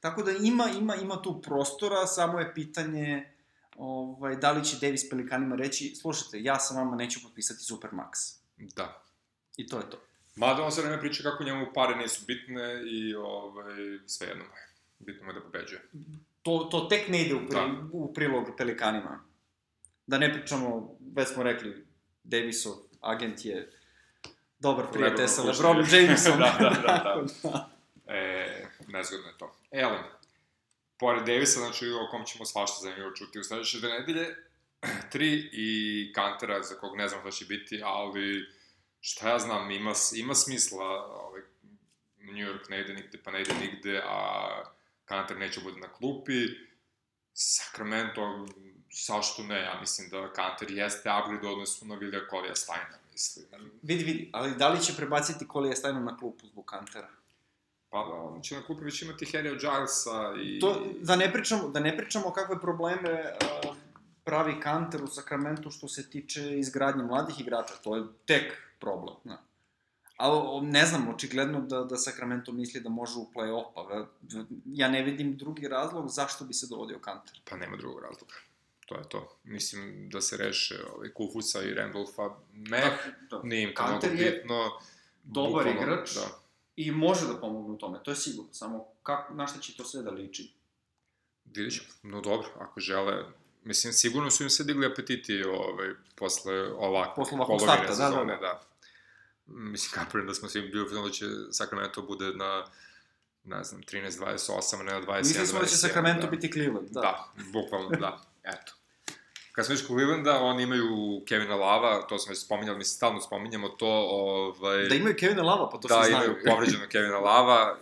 [0.00, 3.34] Tako da ima, ima, ima tu prostora, samo je pitanje
[3.76, 8.38] ovaj, da li će Davis Pelikanima reći, slušajte, ja sa vama neću potpisati Supermax.
[8.56, 9.02] Da.
[9.56, 9.98] I to je to.
[10.38, 13.74] Mada on se vreme priča kako njemu pare nisu bitne i ovaj,
[14.06, 14.68] sve jedno mu je.
[14.98, 15.82] Bitno mu je da pobeđuje.
[16.42, 17.66] To, to tek ne ide u, pri, da.
[17.92, 19.24] u prilog Pelikanima.
[20.06, 21.86] Da ne pričamo, već smo rekli,
[22.24, 23.72] Davisov agent je
[24.58, 26.38] dobar prijatelj sa LeBronom Jamesom.
[26.38, 27.24] da, da, da.
[27.42, 27.70] da.
[28.14, 29.56] e, nezgodno je to.
[29.70, 30.04] Elem,
[30.98, 34.26] pored Davisa, znači o kom ćemo svašta zanimljivo čuti u sledeće dve nedelje,
[35.12, 38.57] tri i Kantera, za kog ne znam šta će biti, ali
[39.00, 41.42] šta ja znam, ima, ima smisla, ovaj,
[42.18, 44.48] New York ne ide nigde, pa ne ide nigde, a
[45.04, 46.46] Kanter neće bude na klupi,
[47.32, 48.46] Sacramento,
[48.90, 53.46] sašto ne, ja mislim da Kanter jeste upgrade odnosu na Vilja Kolija Stajna, mislim.
[53.82, 57.08] Vidi, vidi, ali da li će prebaciti Kolija Stajna na klupu zbog Kantera?
[57.90, 60.60] Pa da, on će na klupi već imati Harry Gilesa i...
[60.60, 63.76] To, da ne pričamo, da ne pričamo kakve probleme uh,
[64.24, 69.36] pravi Kanter u Sakramentu što se tiče izgradnje mladih igrača, to je tek problem, ne.
[70.16, 74.06] Ali ne znam, očigledno da, da Sacramento misli da može u play-off, pa
[74.66, 77.40] ja ne vidim drugi razlog zašto bi se dovodio Kanter.
[77.50, 78.34] Pa nema drugog razloga.
[78.86, 79.36] To je to.
[79.44, 82.92] Mislim da se reše ovaj, Kufusa i Randolfa, meh,
[83.30, 83.42] da, da.
[83.42, 84.80] nije im to mnogo bitno.
[85.24, 89.34] dobar bukvalno, igrač, da i može da pomogne u tome, to je sigurno, samo kako,
[89.34, 90.52] na šta će to sve da liči?
[91.44, 93.24] Vidjet ćemo, no dobro, ako žele,
[93.64, 98.24] mislim, sigurno su im se digli apetiti ovaj, posle ovakve posle ovakvog starta, da, da,
[98.24, 98.36] da.
[98.36, 98.67] da.
[99.48, 102.64] Mislim, kapiram da smo svi bili u da će Sacramento bude na
[103.44, 106.30] ne znam, 13-28, ne na 21 Mislim smo da će Sacramento da.
[106.30, 107.00] biti Cleveland, da.
[107.00, 108.72] Da, bukvalno, da, eto.
[109.52, 113.68] Kad smo već Clevelanda, oni imaju Kevina Lava, to smo već spominjali, mislim, stalno spominjamo
[113.68, 114.88] to, ovaj...
[114.88, 116.26] Da imaju Kevina Lava, pa to da, se znaju.
[116.26, 117.76] Da, imaju povređeno Kevina Lava,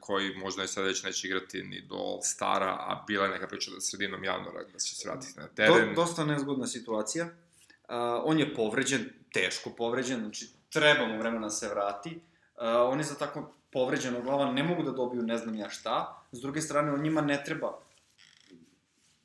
[0.00, 3.70] koji možda je sad već neće igrati ni do All-Stara, a bila je neka priča
[3.70, 5.88] da sredinom januara da će se vratiti na teren.
[5.88, 7.24] Do, dosta nezgodna situacija.
[7.24, 7.90] Uh,
[8.24, 12.20] on je povređen, teško povređen, znači treba mu vremena da se vrati.
[12.56, 16.22] Uh, oni za tako povređenog glava ne mogu da dobiju ne znam ja šta.
[16.32, 17.78] S druge strane, on njima ne treba.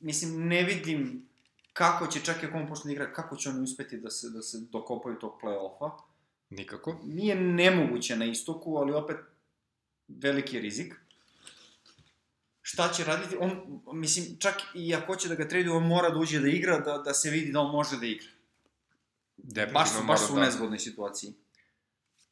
[0.00, 1.28] Mislim, ne vidim
[1.72, 4.30] kako će, čak i ako on počne da igra, kako će oni uspeti da se,
[4.30, 5.90] da se dokopaju tog play-offa.
[6.50, 7.00] Nikako.
[7.04, 9.16] Nije nemoguće na istoku, ali opet
[10.08, 10.94] veliki rizik.
[12.62, 13.36] Šta će raditi?
[13.40, 16.78] On, mislim, čak i ako će da ga traduju, on mora da uđe da igra,
[16.78, 18.28] da, da se vidi da on može da igra.
[19.72, 20.44] Baš su, baš su u da...
[20.44, 21.32] nezgodnoj situaciji.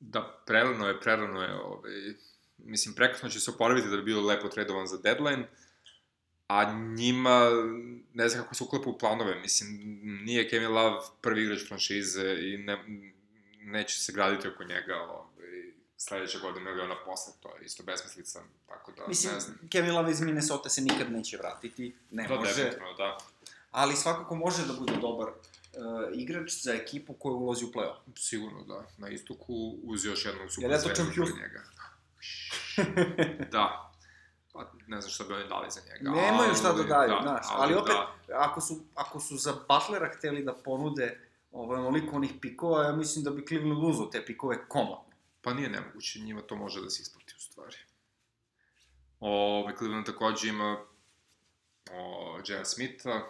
[0.00, 1.92] Da, prelano je, prelano je, ovaj,
[2.58, 5.48] mislim, prekasno će se oporaviti da bi bilo lepo tradovan za deadline,
[6.48, 7.50] a njima,
[8.14, 12.58] ne znam kako se uklepa u planove, mislim, nije Kevin Love prvi igrač franšize i
[12.58, 12.84] ne,
[13.60, 18.40] neće se graditi oko njega, ovaj, sledeća godina ili ona posle, to je isto besmislica,
[18.68, 19.58] tako da Mislim, ne znam.
[19.70, 22.54] Kevin Love iz Minnesota se nikad neće vratiti, ne da, može.
[22.54, 23.18] Definitivno, da.
[23.70, 25.28] Ali svakako može da bude dobar
[25.76, 27.96] uh, igrač za ekipu koja ulazi u play-off.
[28.16, 28.86] Sigurno, da.
[28.98, 31.62] Na istoku uz još jednog super zvezda njega.
[33.52, 33.92] da.
[34.52, 36.10] Pa, ne znam šta bi oni dali za njega.
[36.10, 37.46] Nemaju šta da daju, da, znaš.
[37.50, 37.94] Ali, ali opet,
[38.28, 38.34] da.
[38.38, 41.20] ako, su, ako su za Butlera hteli da ponude
[41.52, 45.14] ovaj, onoliko onih pikova, ja mislim da bi Cleveland uzao te pikove komotno.
[45.42, 47.76] Pa nije nemoguće, njima to može da se isplati u stvari.
[49.20, 50.78] Ove, Cleveland takođe ima
[51.92, 53.22] o, Smitha,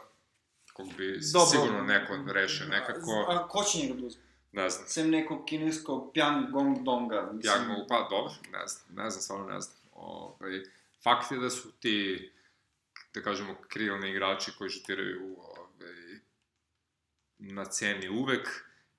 [0.72, 3.26] kog bi Dobro, sigurno neko rešio nekako.
[3.28, 4.22] A ko će njega da uzme?
[4.52, 4.88] Ne znam.
[4.88, 7.30] Sem nekog kineskog Pjang Gong Donga.
[7.32, 7.40] Mislim...
[7.66, 9.76] Pjang pa dobro, ne znam, ne znam, stvarno ne znam.
[9.92, 10.62] Ove,
[11.04, 12.30] fakt je da su ti,
[13.14, 16.20] da kažemo, krilni igrači koji šutiraju ove,
[17.38, 18.48] na ceni uvek,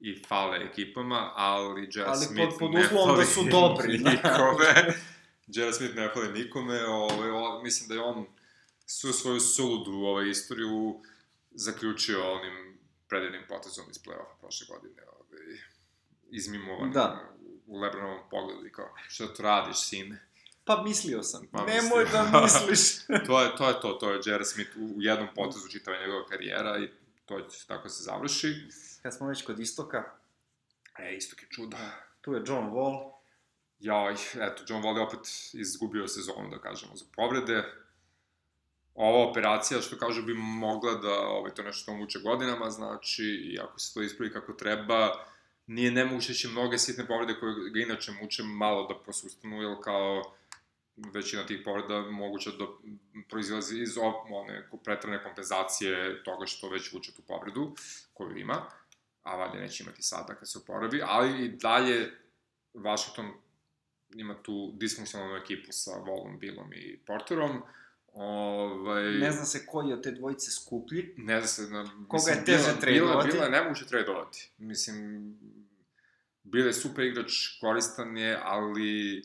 [0.02, 2.08] i fale ekipama, ali J.R.
[2.08, 3.98] ali Smith pod, pod ne fali da su dobri.
[4.12, 4.94] nikome.
[5.48, 5.74] J.R.
[5.74, 8.26] Smith ne fali nikome, ovaj, o, mislim da je on
[8.86, 11.02] svu svoju suludu ovaj, istoriju
[11.52, 15.02] zaključio onim predivnim potezom iz play-offa prošle godine.
[15.08, 15.58] Ovaj,
[16.30, 17.30] izmimovan da.
[17.68, 20.28] u Lebronovom pogledu i kao, što to radiš, sine?
[20.66, 21.48] Pa mislio sam.
[21.52, 22.06] Pa, Nemoj mislio.
[22.32, 23.06] da misliš.
[23.28, 24.46] to, je, to je to, to je J.R.
[24.46, 26.90] Smith u, u jednom potezu čitava njegova karijera i
[27.26, 28.48] to će tako se završi
[29.02, 30.04] kad smo već kod istoka,
[31.00, 31.78] e, istok je čudo.
[32.22, 33.12] Tu je John Wall.
[33.80, 35.20] Jaj, eto, John Wall je opet
[35.54, 37.64] izgubio sezonu, da kažemo, za povrede.
[38.96, 43.80] Ova operacija, što kažu, bi mogla da, ovaj, to nešto muče godinama, znači, i ako
[43.80, 45.26] se to ispravi kako treba,
[45.68, 49.76] nije nemoguće da će mnoge sitne povrede koje ga inače muče malo da posustanu, jer
[49.84, 50.36] kao
[51.14, 52.66] većina tih povreda moguće da
[53.30, 57.76] proizilazi iz one pretrane kompenzacije toga što već vuče tu povredu
[58.14, 58.66] koju ima
[59.24, 62.12] a valjda neće imati sada kad se oporavi, ali i dalje
[62.74, 63.34] Washington
[64.14, 67.62] ima tu disfunkcionalnu ekipu sa Volom, Billom i Porterom,
[68.14, 69.04] Ovaj...
[69.04, 71.14] Ne zna se koji od te dvojice skuplji.
[71.18, 73.00] Ne zna se, na, Koga mislim, je teže tradovati.
[73.00, 74.52] Bila, bila je nemoguće tradovati.
[74.58, 75.36] Mislim,
[76.44, 79.24] bila je super igrač, koristan je, ali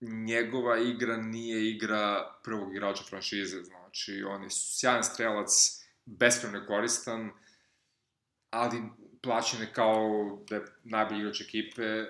[0.00, 7.30] njegova igra nije igra prvog igrača franšize, znači on je sjajan strelac, bespravno koristan,
[8.50, 8.82] ali
[9.22, 12.04] plaćen je kao da je najbolji igrač ekipe,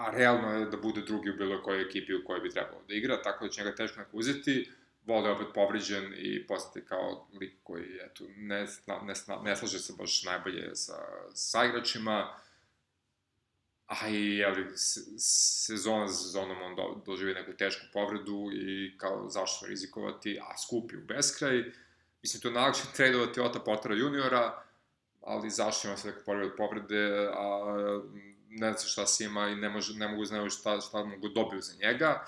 [0.00, 2.94] a realno je da bude drugi u bilo kojoj ekipi u kojoj bi trebalo da
[2.94, 4.70] igra, tako da će njega teško neko uzeti.
[5.06, 8.66] Vole je opet povređen i postati kao lik koji, eto, ne,
[9.02, 10.94] ne, ne slaže se baš najbolje sa,
[11.34, 12.36] sa igračima.
[13.86, 14.66] A i, jeli,
[15.18, 20.96] sezona za sezonom on do, doživi neku tešku povredu i kao zašto rizikovati, a skupi
[20.96, 21.64] u beskraj.
[22.22, 24.62] Mislim, to je najlakše tradovati Ota Pottera juniora,
[25.20, 27.74] ali zašto ima se neka povreda povrede, a
[28.50, 31.60] ne zna šta se ima i ne, može, ne mogu znaju šta, šta mogu dobiju
[31.62, 32.26] za njega.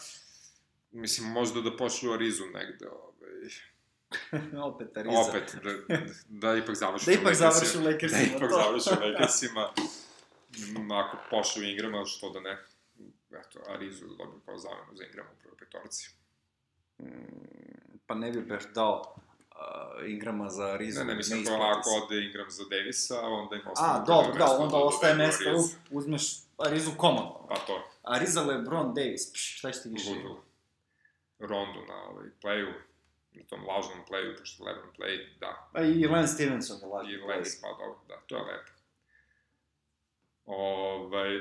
[0.91, 4.63] Mislim, možda da počnu Arizu negde, ovaj...
[4.73, 5.19] opet Ariza.
[5.19, 5.99] Opet, da,
[6.29, 8.23] da ipak završi da ipak završi u Lakersima.
[8.23, 9.73] Da ipak završi u Lakersima.
[11.03, 12.59] Ako pošli u Ingrama, što da ne.
[13.31, 16.11] Eto, Arizu da dobiju kao zamenu za Ingrama u prvoj petorci.
[16.99, 19.17] Mm, pa ne bi baš dao
[20.07, 20.99] Ingrama za Rizu.
[20.99, 24.57] Ne, ne, mislim, ako, ako ode Ingram za Davisa, onda ima ostane A, dobro, da,
[24.59, 25.45] onda da ostaje mesto,
[25.91, 26.23] uzmeš
[26.71, 27.47] Rizu komodno.
[27.49, 27.91] Pa to.
[28.03, 30.11] A Riza LeBron Davis, pš, šta će ti više?
[30.11, 30.41] Ludu.
[31.39, 32.73] Rondu na ovaj playu,
[33.33, 35.71] na tom lažnom playu, pošto Lebron play, da.
[35.73, 38.73] A i Lance Stevenson na lažnom I Lance, pa dobro, da, to je lepo.
[40.47, 41.41] Ovaj,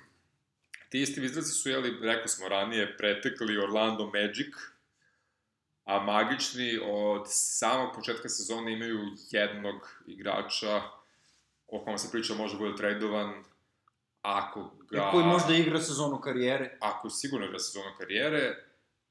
[0.90, 4.54] ti isti Wizardsi su, jeli, rekao smo ranije, pretekli Orlando Magic,
[5.88, 8.98] a magični od samog početka sezone imaju
[9.30, 10.82] jednog igrača
[11.68, 13.44] o kom se priča može bude tradovan
[14.22, 14.98] ako ga...
[14.98, 16.76] I koji možda igra sezonu karijere.
[16.80, 18.56] Ako sigurno igra sezonu karijere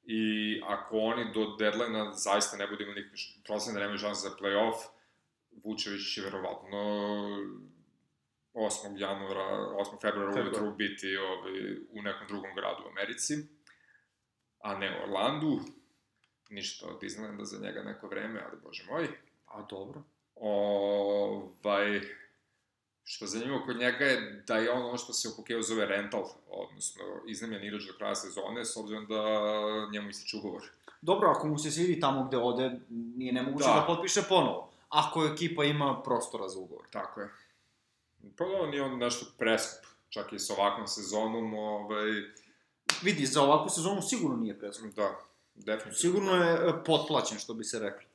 [0.03, 3.09] i ako oni do deadline zaista ne budu imali
[3.45, 4.77] prosledne da nemaju šanse za playoff,
[5.63, 6.77] Vučević će verovatno
[8.53, 8.97] 8.
[8.97, 10.01] januara, 8.
[10.01, 13.33] februara ujutru biti ovaj, u nekom drugom gradu u Americi,
[14.59, 15.59] a ne u Orlandu.
[16.49, 19.07] Ništa od Disneylanda za njega neko vreme, ali bože moj.
[19.47, 20.01] A dobro.
[20.35, 22.01] Ovaj,
[23.03, 25.85] što je zanimljivo kod njega je da je on ono što se u hokeju zove
[25.85, 29.23] rental, odnosno iznajmljen igrač do kraja sezone, s obzirom da
[29.91, 30.61] njemu ističe ugovor.
[31.01, 34.69] Dobro, ako mu se svidi tamo gde ode, nije nemoguće da, da potpiše ponovo.
[34.89, 36.85] Ako ekipa ima prostora za ugovor.
[36.91, 37.29] Tako je.
[38.37, 42.09] Pa da, nije on nešto preskup, čak i sa ovakvom sezonom, ovaj...
[43.01, 44.91] Vidi, za ovakvu sezonu sigurno nije preskup.
[44.91, 45.19] Da,
[45.57, 45.93] definitivno.
[45.93, 48.07] Sigurno je e, potplaćen, što bi se reklo.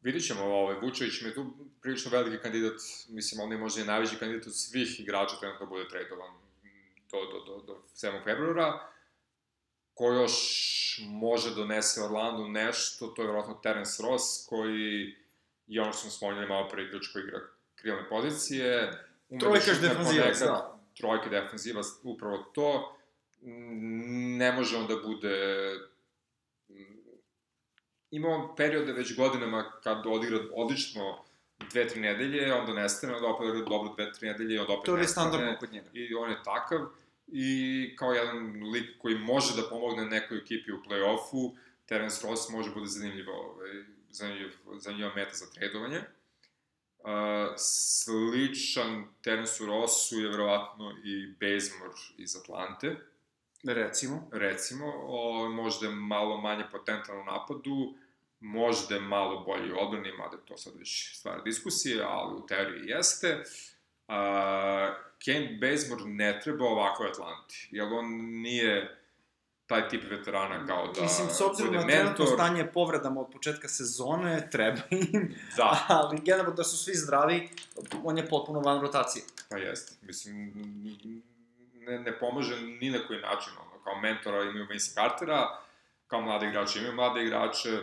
[0.00, 3.84] Vidit ćemo, ovaj, Vučević mi je tu prilično veliki kandidat, mislim, on je možda i
[3.84, 6.30] najveći kandidat od svih igrača trenutno da bude tradovan
[7.10, 8.24] do, do, do, do 7.
[8.24, 8.88] februara.
[9.94, 10.34] Ko još
[11.08, 15.16] može donese Orlandu nešto, to je vjerojatno Terence Ross, koji
[15.66, 17.40] je ono što smo spomenuli malo pre igrač koji igra
[17.74, 18.92] krilne pozicije.
[19.40, 20.80] Trojkaš defanzivac, da.
[20.96, 22.97] Trojka defanzivac, upravo to.
[23.40, 25.74] Ne može on da bude
[28.10, 31.24] imao periode već godinama kad odigra odlično
[31.70, 34.96] dve, tri nedelje, onda nestane, onda opet odigra dobro dve, tri nedelje, onda opet to
[34.96, 35.30] nestane.
[35.30, 35.90] To je standardno kod njega.
[35.92, 36.86] I on je takav.
[37.26, 42.70] I kao jedan lik koji može da pomogne nekoj ekipi u play-offu, Terence Ross može
[42.70, 43.70] bude zanimljivo, ovaj,
[44.10, 45.98] zanimljiv, zanimljiva meta za tradovanje.
[46.98, 52.96] Uh, sličan Terence Rossu je verovatno i Bazemore iz Atlante.
[53.64, 54.28] Recimo.
[54.32, 57.94] Recimo, o, možda je malo manje potentan u napadu,
[58.40, 62.88] možda je malo bolji u odbrani, mada to sad već stvar diskusije, ali u teoriji
[62.88, 63.44] jeste.
[64.08, 64.94] A,
[65.24, 68.98] Kane Bazemore ne treba ovako Atlanti, jer on nije
[69.66, 74.48] taj tip veterana kao da Mislim, s obzirom na trenutno stanje povredama od početka sezone,
[74.50, 75.34] treba im.
[75.56, 75.84] Da.
[75.88, 77.48] Ali generalno da su svi zdravi,
[78.04, 79.24] on je potpuno van rotacije.
[79.50, 79.92] Pa jeste.
[80.02, 80.52] Mislim,
[81.88, 85.60] ne, ne pomaže ni na koji način, ono, kao mentora imaju Vince Cartera,
[86.06, 87.80] kao mlade igrače imaju mlade igrače,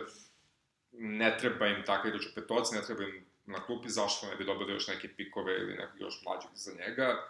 [0.92, 4.44] ne treba im takav igrač u petoci, ne treba im na klupi, zašto ne bi
[4.44, 7.28] dobili još neke pikove ili nekog još mlađeg za njega.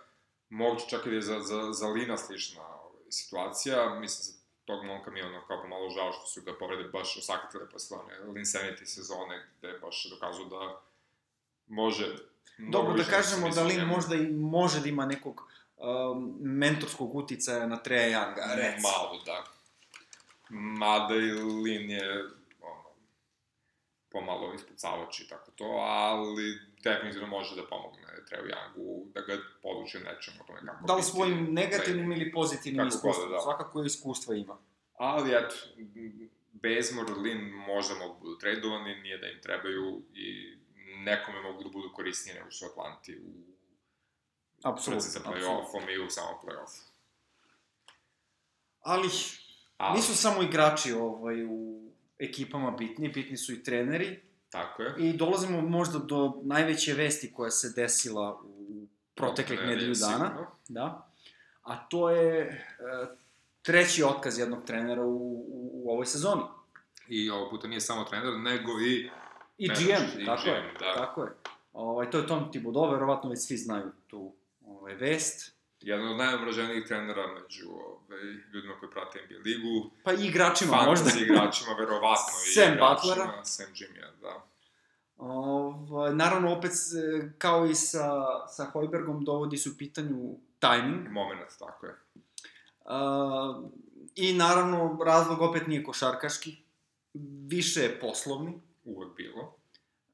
[0.48, 4.84] Moguće čak i da je za, za, za Lina slična ovaj, situacija, mislim, za tog
[4.84, 8.14] momka mi je ono kao pomalo žao što su ga povrede baš osakatile posle one
[8.18, 10.80] Linsanity sezone, gde je baš dokazao da
[11.66, 12.16] može
[12.58, 17.76] Dobro, da kažemo da Lin možda i može da ima nekog um, mentorskog uticaja na
[17.76, 18.88] Treja Younga, recimo.
[18.88, 19.44] Malo, da.
[20.48, 21.32] Mada i
[21.64, 22.24] Lin je
[22.60, 22.84] ono,
[24.12, 29.98] pomalo ispucavač i tako to, ali definitivno može da pomogne Treju Youngu, da ga poduče
[29.98, 33.40] nečemu o tome kako Da li svojim negativnim ili pozitivnim iskustvom, da.
[33.40, 34.58] svakako iskustva ima.
[34.94, 35.54] Ali eto,
[36.52, 40.56] Bazemore, Lin možda mogu da budu tradovani, nije da im trebaju i
[40.98, 43.55] nekome mogu da budu korisnije nego su Atlanti u
[44.62, 45.10] Apsolutno.
[45.10, 46.82] za play-offom i u samom play-offu.
[48.80, 49.08] Ali,
[49.76, 54.20] Ali, nisu samo igrači ovaj, u ekipama bitni, bitni su i treneri.
[54.50, 54.94] Tako je.
[54.98, 60.28] I dolazimo možda do najveće vesti koja se desila u proteklih nedelju dana.
[60.28, 60.46] Sigurno.
[60.68, 61.10] Da.
[61.62, 62.62] A to je e,
[63.62, 66.42] treći otkaz jednog trenera u, u, u ovoj sezoni.
[67.08, 69.10] I ovog puta nije samo trener, nego i...
[69.58, 70.74] I GM, i tako GM, je.
[70.80, 70.94] Da.
[70.94, 71.30] Tako je.
[71.72, 74.32] Ovaj, to je Tom Thibodeau, verovatno već svi znaju tu
[74.86, 75.56] ovaj, vest.
[75.80, 78.22] Jedan od najomraženijih trenera među ovaj,
[78.54, 79.90] ljudima koji prate NBA ligu.
[80.04, 81.10] Pa i igračima Fantasy možda.
[81.10, 82.34] Fantasy igračima, verovatno.
[82.54, 83.44] Sam Butlera.
[83.44, 84.46] Sam Jimmya, da.
[85.16, 86.72] Ovaj, naravno, opet,
[87.38, 88.12] kao i sa,
[88.48, 91.08] sa Hojbergom, dovodi su u pitanju timing.
[91.08, 91.94] Moment, tako je.
[92.84, 93.70] Uh,
[94.14, 96.56] I naravno, razlog opet nije košarkaški,
[97.48, 98.60] više je poslovni.
[98.84, 99.56] Uvek bilo.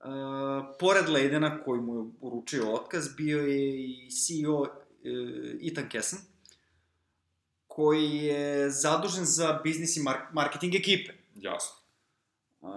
[0.05, 4.69] Uh, pored Leidena, koji mu je uručio otkaz, bio je i CEO uh,
[5.63, 6.19] Ethan Kessen,
[7.67, 11.13] koji je zadužen za biznis i mark marketing ekipe.
[11.35, 11.77] Jasno.
[12.61, 12.71] Uh,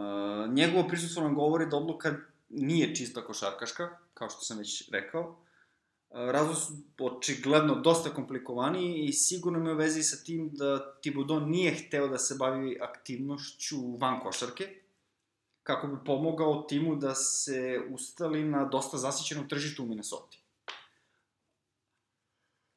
[0.53, 2.15] njegovo prisustvo nam govori da odluka
[2.49, 5.21] nije čista košarkaška, kao što sam već rekao.
[6.09, 11.73] Uh, razlog su očigledno dosta komplikovani i sigurno ima vezi sa tim da Thibodeau nije
[11.73, 14.84] hteo da se bavi aktivnošću van košarke,
[15.65, 20.37] kako bi pomogao timu da se ustali na dosta zasićenom tržištu u Minnesota.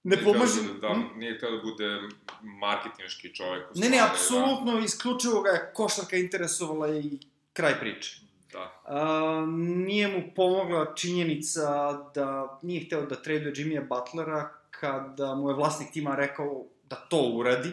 [0.02, 0.62] ne Nije pomaže...
[0.62, 2.00] hteo Da, da, nije hteo da bude
[2.42, 3.70] marketinški čovjek.
[3.70, 7.18] u Ne, ne, stvari, apsolutno, isključivo ga je košarka interesovala i
[7.52, 8.20] kraj priče.
[8.52, 8.82] Da.
[8.84, 9.46] A,
[9.86, 15.92] nije mu pomogla činjenica da nije hteo da traduje Jimmya Butlera kada mu je vlasnik
[15.92, 17.72] tima rekao da to uradi.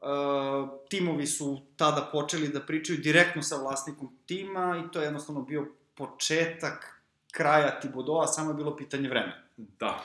[0.00, 5.42] A, timovi su tada počeli da pričaju direktno sa vlasnikom tima i to je jednostavno
[5.42, 9.42] bio početak kraja Tibodoa, samo je bilo pitanje vremena.
[9.56, 10.04] Da.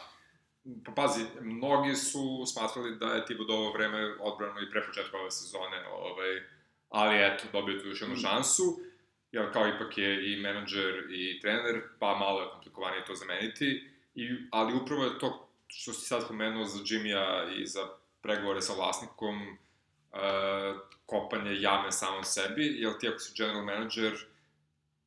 [0.85, 5.87] Pa pazi, mnogi su smatrali da je Tibodovo vreme odbrano i pre početka ove sezone,
[5.91, 6.41] ovaj,
[6.89, 8.79] ali eto, dobio tu još jednu šansu,
[9.31, 14.29] jer kao ipak je i menadžer i trener, pa malo je komplikovanije to zameniti, i,
[14.51, 17.87] ali upravo je to što si sad spomenuo za Jimmya i za
[18.21, 19.57] pregovore sa vlasnikom,
[20.11, 24.13] uh, kopanje jame samom sebi, jer ti ako si general manager,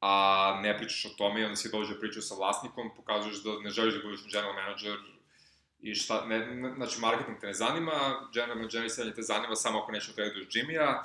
[0.01, 3.71] a ne pričaš o tome i onda si dođe pričao sa vlasnikom, pokazuješ da ne
[3.71, 4.97] želiš da budeš general manager
[5.81, 9.93] i šta, ne, ne, znači marketing te ne zanima, general managerisanje te zanima samo ako
[9.93, 11.03] nećeš traduješ Jimmya,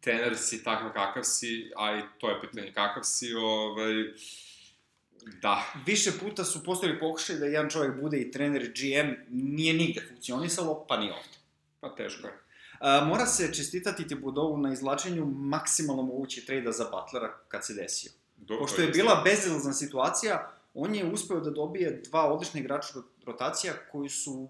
[0.00, 3.94] trener si takav kakav si, a i to je pitanje kakav si, ovaj,
[5.42, 5.72] da.
[5.86, 10.86] Više puta su postojali pokušaj da jedan čovjek bude i trener GM, nije nigde funkcionisalo,
[10.88, 11.38] pa ni ovde.
[11.80, 12.47] Pa teško je.
[12.78, 18.12] A, mora se čestitati Tibudovu na izlačenju maksimalno moguće trejda za Butlera kad se desio.
[18.36, 22.88] Dobro, Pošto je bila bezilazna situacija, on je uspeo da dobije dva odlične igrača
[23.26, 24.48] rotacija koji su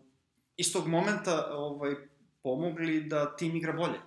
[0.56, 1.94] istog momenta ovaj,
[2.42, 4.00] pomogli da tim igra bolje.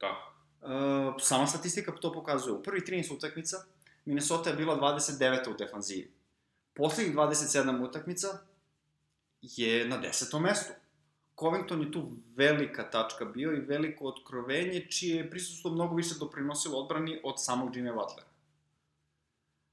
[0.00, 0.32] Da.
[0.60, 2.52] Uh, sama statistika to pokazuje.
[2.52, 3.56] U prvi 13 utakmica
[4.04, 5.50] Minnesota je bila 29.
[5.50, 6.12] u defanzivi.
[6.74, 8.28] Poslednjih 27 utakmica
[9.42, 10.40] je na 10.
[10.40, 10.72] mestu.
[11.40, 16.78] Covington je tu velika tačka bio i veliko otkrovenje, čije je prisustvo mnogo više doprinosilo
[16.78, 18.28] odbrani od samog Jimmy Butlera.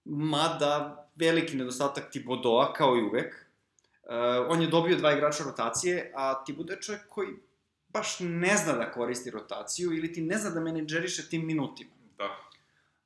[0.06, 3.34] Mada, veliki nedostatak Tibodoa, kao i uvek.
[4.04, 4.12] Uh,
[4.48, 7.30] on je dobio dva igrača rotacije, a Tibodo je čovjek koji
[7.88, 11.92] baš ne zna da koristi rotaciju ili ti ne zna da menedžeriše tim minutima.
[12.18, 12.40] Da.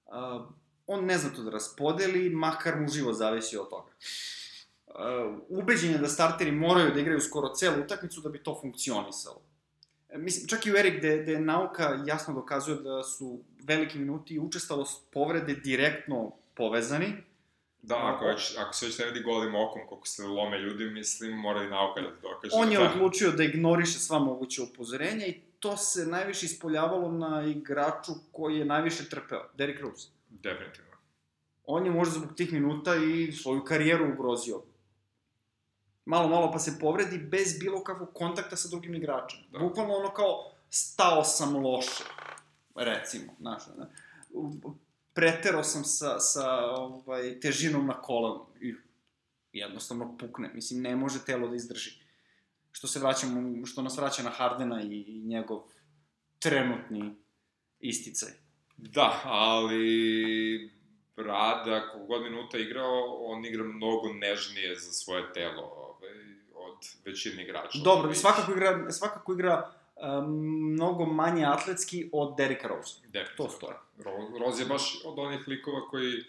[0.05, 0.47] Uh,
[0.88, 3.91] on ne zna to da raspodeli, makar mu život zavisi od toga.
[3.91, 4.37] Uh,
[5.50, 9.41] ubeđen je da starteri moraju da igraju skoro celu utakmicu da bi to funkcionisalo.
[10.10, 14.34] E, mislim, čak i u Erik, gde, gde nauka jasno dokazuje da su veliki minuti
[14.34, 17.14] i učestalost povrede direktno povezani.
[17.82, 21.38] Da, ako, već, ako se već ne vidi golim okom koliko se lome ljudi, mislim,
[21.38, 22.56] mora i nauka da dokaže.
[22.56, 27.43] On je da, odlučio da ignoriše sva moguće upozorenja i to se najviše ispoljavalo na
[27.48, 30.10] igraču koji je najviše trpeo, Derrick Rose.
[30.30, 30.91] Definitivno.
[31.66, 34.62] On je možda zbog tih minuta i svoju karijeru ugrozio.
[36.08, 39.39] Malo, malo pa se povredi bez bilo kakvog kontakta sa drugim igračem.
[39.51, 39.60] Da.
[39.60, 42.03] Bukvalno ono kao, stao sam loše,
[42.76, 43.86] recimo, znaš, ne?
[45.14, 48.76] preterao sam sa, sa ovaj, težinom na kolanu i
[49.53, 50.51] jednostavno pukne.
[50.53, 51.91] Mislim, ne može telo da izdrži.
[52.72, 55.64] Što se vraćamo, što nas vraća na Hardena i, i njegov
[56.39, 57.16] trenutni
[57.80, 58.32] isticaj.
[58.78, 60.77] Da, ali
[61.18, 66.09] Brada, koliko god minuta igrao, on igra mnogo nežnije za svoje telo ovaj,
[66.55, 67.80] od većine igrača.
[67.84, 73.01] Dobro, svakako igra, svakako igra um, mnogo manje atletski od Derricka Rose.
[73.07, 73.49] Definitivno.
[73.49, 73.76] To stoje.
[74.39, 76.24] Rose je baš od onih likova koji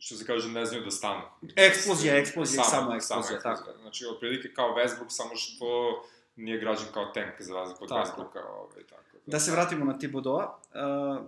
[0.00, 1.22] što se kaže, ne znaju da stanu.
[1.56, 3.78] Eksplozija, eksplozija, samo, samo eksplozija, samo tako.
[3.80, 6.02] Znači, otprilike kao Westbrook, samo što
[6.36, 9.16] nije građan kao tank za razliku od Westbrooka, ovaj, tako.
[9.26, 9.32] Da.
[9.32, 11.26] da se vratimo na Thibodeau, uh,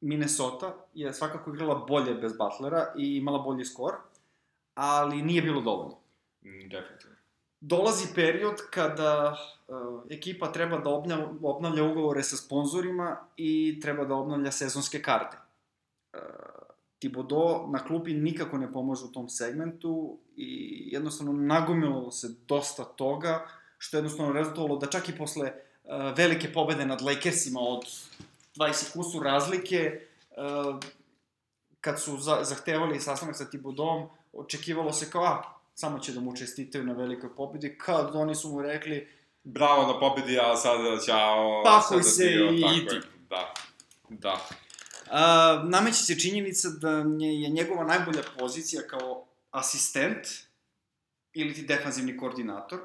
[0.00, 3.94] Minnesota je svakako igrala bolje bez Butlera i imala bolji skor,
[4.74, 5.96] ali nije bilo dovoljno.
[6.44, 7.16] Mm, definitivno.
[7.60, 9.36] Dolazi period kada
[9.68, 15.36] uh, ekipa treba da obnavlja, obnavlja ugovore sa sponzorima i treba da obnavlja sezonske karte.
[16.12, 16.20] Uh,
[16.98, 23.46] Thibodeau na klupi nikako ne pomaže u tom segmentu i jednostavno nagomilo se dosta toga,
[23.78, 27.84] što je jednostavno rezultovalo da čak i posle uh, velike pobede nad Lakersima od
[28.56, 30.80] 20 kusur razlike, uh,
[31.80, 35.42] kad su za, zahtevali sastanak sa Thibodeauom, očekivalo se kao, a,
[35.74, 39.08] samo će da mu čestitaju na velikoj pobedi, kad oni su mu rekli...
[39.44, 41.62] Bravo na pobedi, a sada ćao...
[41.64, 43.00] Pakuj se i idi.
[43.30, 43.54] Da,
[44.08, 44.46] da.
[45.10, 46.90] A, nameće se činjenica da
[47.20, 50.26] je njegova najbolja pozicija kao asistent
[51.32, 52.80] ili ti defanzivni koordinator.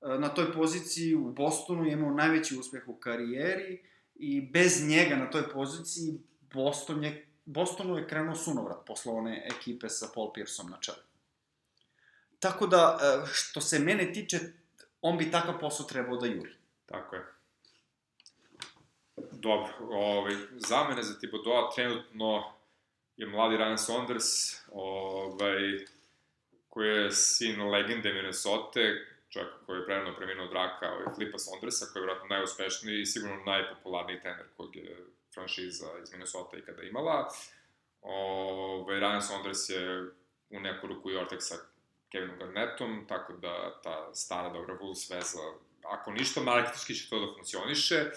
[0.00, 3.82] Na toj poziciji u Bostonu je imao najveći uspeh u karijeri
[4.18, 6.20] i bez njega na toj poziciji
[6.52, 10.98] Boston je, Bostonu je krenuo sunovrat posle one ekipe sa Paul Pierceom na čelu.
[12.40, 12.98] Tako da,
[13.32, 14.38] što se mene tiče,
[15.02, 16.54] on bi takav posao trebao da juri.
[16.86, 17.24] Tako je.
[19.32, 22.52] Dobro, ovaj, za mene za Thibodeau trenutno
[23.16, 24.24] je mladi Ryan Saunders,
[24.72, 25.78] ovaj,
[26.68, 28.80] koji je sin legende Minnesota,
[29.30, 33.06] čovjek koji je prerano preminuo od raka, ovaj Flipa Saundersa, koji je vjerojatno najuspešniji i
[33.06, 34.96] sigurno najpopularniji tener kojeg je
[35.34, 37.28] franšiza iz Minnesota ikada imala.
[38.02, 40.10] Ove, Ryan Saunders je
[40.50, 41.54] u neku ruku i ortak sa
[42.12, 45.38] Kevinom Garnettom, tako da ta stara dobra Wolves veza,
[45.84, 48.10] ako ništa, marketički će to da funkcioniše.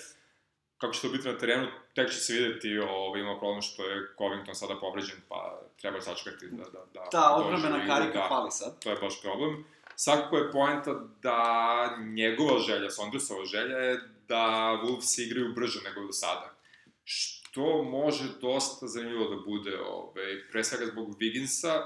[0.78, 4.08] Kako će to biti na terenu, tek će se videti, ovo, ima problem što je
[4.18, 7.10] Covington sada povređen, pa treba sačekati da, da, da...
[7.12, 8.80] Ta odbrambena karika da, fali sad.
[8.84, 9.66] To je baš problem.
[10.04, 14.44] Svakako je poenta da njegova želja, Saundersova želja je da
[14.84, 16.58] Wolves igraju brže nego do sada.
[17.04, 21.82] Što može dosta zanimljivo da bude, ove, pre svega zbog Wigginsa,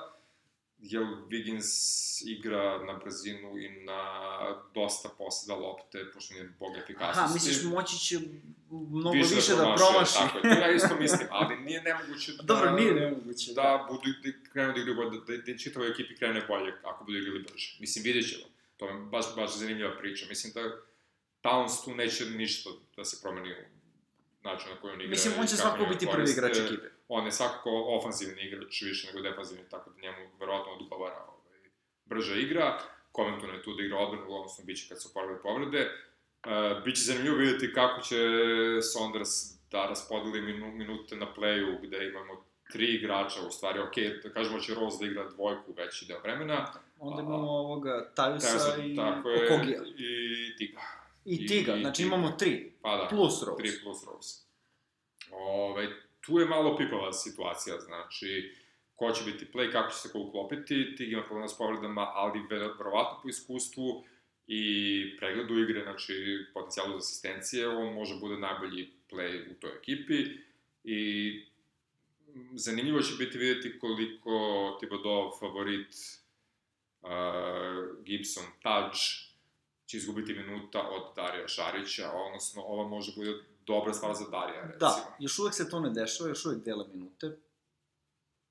[0.79, 1.71] jer Wiggins
[2.25, 4.01] igra na brzinu i na
[4.73, 7.19] dosta poseda lopte, pošto nije bog efikasnosti.
[7.19, 8.19] Aha, misliš moći će
[8.69, 10.13] mnogo više, više da, da promaši.
[10.13, 12.43] Tako je, ja isto mislim, ali nije nemoguće da...
[12.43, 13.53] Dobro, nije nemoguće.
[13.53, 16.73] Da, da budu, da krenu da igraju bolje, da, da, da čitavoj ekipi krene bolje
[16.83, 17.77] ako budu igrali brže.
[17.79, 18.43] Mislim, vidjet ćemo.
[18.77, 20.25] To je baš, baš zanimljiva priča.
[20.29, 20.61] Mislim da
[21.43, 23.74] Towns tu neće ništa da se promeni u
[24.45, 25.09] način na koji on igra.
[25.09, 29.29] Mislim, on će svakako biti prvi igrač ekipe on je svakako ofanzivni igrač više nego
[29.29, 31.59] defanzivni, tako da njemu verovatno odgovara ovaj,
[32.05, 32.79] brža igra.
[33.15, 35.91] Covington je tu da igra odbranu, odnosno bit će kad se oporavaju povrede.
[36.45, 38.17] Uh, biće zanimljivo vidjeti kako će
[38.81, 39.29] Saunders
[39.71, 44.59] da raspodeli minu, minute na playu gde imamo tri igrača, u stvari, ok, da kažemo
[44.59, 46.73] će Rose da igra dvojku veći deo vremena.
[46.99, 49.81] Onda imamo ovoga Tajusa i tako je, Okogija.
[49.97, 51.04] I Tiga.
[51.25, 52.71] I Tiga, znači i, imamo tri.
[52.81, 53.63] Pa da, plus Rose.
[53.63, 54.45] Tri plus Rose.
[55.31, 55.89] Ove,
[56.21, 58.55] tu je malo pipava situacija, znači,
[58.95, 62.39] ko će biti play, kako će se ko uklopiti, Tig ima problema s povredama, ali
[62.49, 64.03] verovatno po iskustvu
[64.47, 70.25] i pregledu igre, znači potencijalu za asistencije, on može bude najbolji play u toj ekipi
[70.83, 71.41] i
[72.55, 75.95] zanimljivo će biti videti koliko Thibodeau favorit
[77.01, 77.09] uh,
[78.03, 78.99] Gibson Tudge
[79.85, 83.33] će izgubiti minuta od Darija Šarića, odnosno ova može bude
[83.65, 84.89] dobra stvar za Darija, da, recimo.
[84.89, 87.37] Da, još uvek se to ne dešava, još uvek dele minute.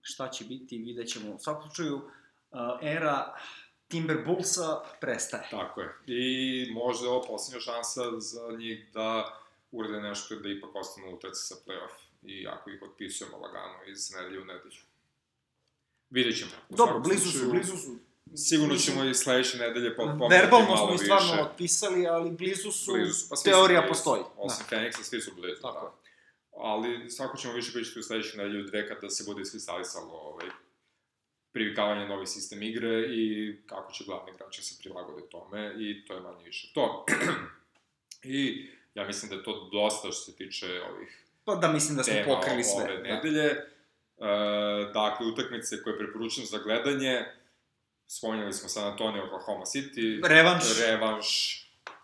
[0.01, 1.35] Šta će biti, vidjet ćemo.
[1.35, 3.35] U svakom slučaju, uh, era
[3.89, 5.49] Timberbullsa prestaje.
[5.51, 5.95] Tako je.
[6.07, 9.39] I možda je ovo poslednja šansa za njih da
[9.73, 11.97] urede nešto da ipak ostanu u trci sa playoff.
[12.23, 14.81] I ako ih otpisujemo lagano iz nedelje u nedelju.
[16.11, 16.51] Vidjet ćemo.
[16.69, 17.97] Dobro, blizu su, blizu su.
[18.37, 21.43] Sigurno ćemo i sledeće nedelje pomeriti Verbalno smo i stvarno više.
[21.43, 23.89] otpisali, ali blizu su, blizu su pa teorija blizu.
[23.93, 24.23] postoji.
[24.37, 24.77] Osim da.
[24.77, 25.85] Feniksa, svi su blizu, Tako.
[25.87, 26.61] da.
[26.63, 30.47] Ali svako ćemo više pričati u sledećoj nedelju dve kada se bude iskristalisalo ovaj,
[31.53, 36.21] privikavanje novi sistem igre i kako će glavni igrači se prilagode tome i to je
[36.21, 37.05] manje više to.
[38.25, 42.05] I ja mislim da je to dosta što se tiče ovih Pa da mislim da
[42.05, 42.85] smo pokrili sve.
[42.85, 43.03] ove da.
[43.03, 43.55] nedelje.
[44.19, 44.27] Da.
[44.27, 47.25] E, dakle, utakmice koje preporučujem za gledanje,
[48.07, 50.29] spominjali smo San Antonio, Oklahoma City.
[50.29, 50.65] Revanš.
[50.81, 51.61] Revanš.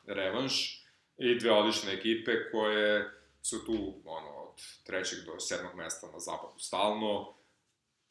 [0.06, 0.84] Revanš.
[1.18, 3.10] I dve odlične ekipe koje
[3.42, 7.34] su tu, ono, od trećeg do sedmog mesta na zapadu stalno.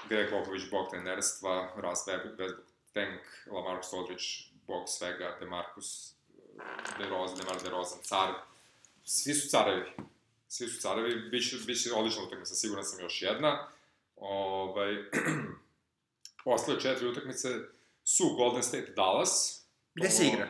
[0.09, 2.55] Greg Popović, bog trenerstva, Ras Westbrook,
[2.93, 3.21] Tank,
[3.51, 4.25] Lamarcus Aldridge,
[4.67, 6.13] bog svega, Demarcus,
[6.97, 8.33] DeRozan, Demar DeRozan, car.
[9.03, 9.91] Svi su carevi.
[10.47, 11.29] Svi su carevi.
[11.29, 13.67] Biće, biće odlična utakmica, siguran sam još jedna.
[14.15, 14.95] Ovaj,
[16.45, 17.49] Ostale četiri utakmice
[18.15, 19.63] su Golden State Dallas.
[19.95, 20.47] Gde se igra?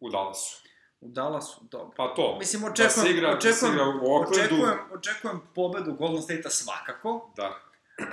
[0.00, 0.62] U Dallasu.
[1.00, 1.94] U Dallasu, dobro.
[1.96, 2.36] Pa to.
[2.38, 4.14] Mislim, očekujem, da se igra, očekujem, da se igra u.
[4.14, 7.32] Očekujem, očekujem pobedu Golden State-a svakako.
[7.36, 7.60] Da.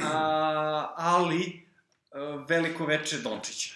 [0.04, 1.68] A, ali,
[2.48, 3.76] veliko veče Dončića.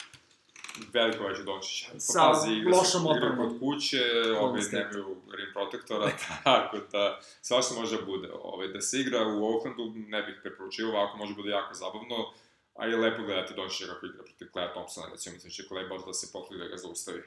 [0.93, 1.99] Veliko veče Dončića.
[1.99, 3.37] Sa Pazi, lošom opremom.
[3.37, 4.01] kod kuće,
[4.39, 6.11] ovi nemaju rim protektora,
[6.43, 8.29] tako da svašta može da bude.
[8.41, 12.33] Ove, da se igra u Oaklandu ne bih preporučio, ovako može bude jako zabavno
[12.73, 15.87] a je lepo gledati Dončića kako igra protiv Kleja Thompsona, recimo, mislim da će Klej
[15.87, 17.23] baš da se potrudi da ga zaustavi.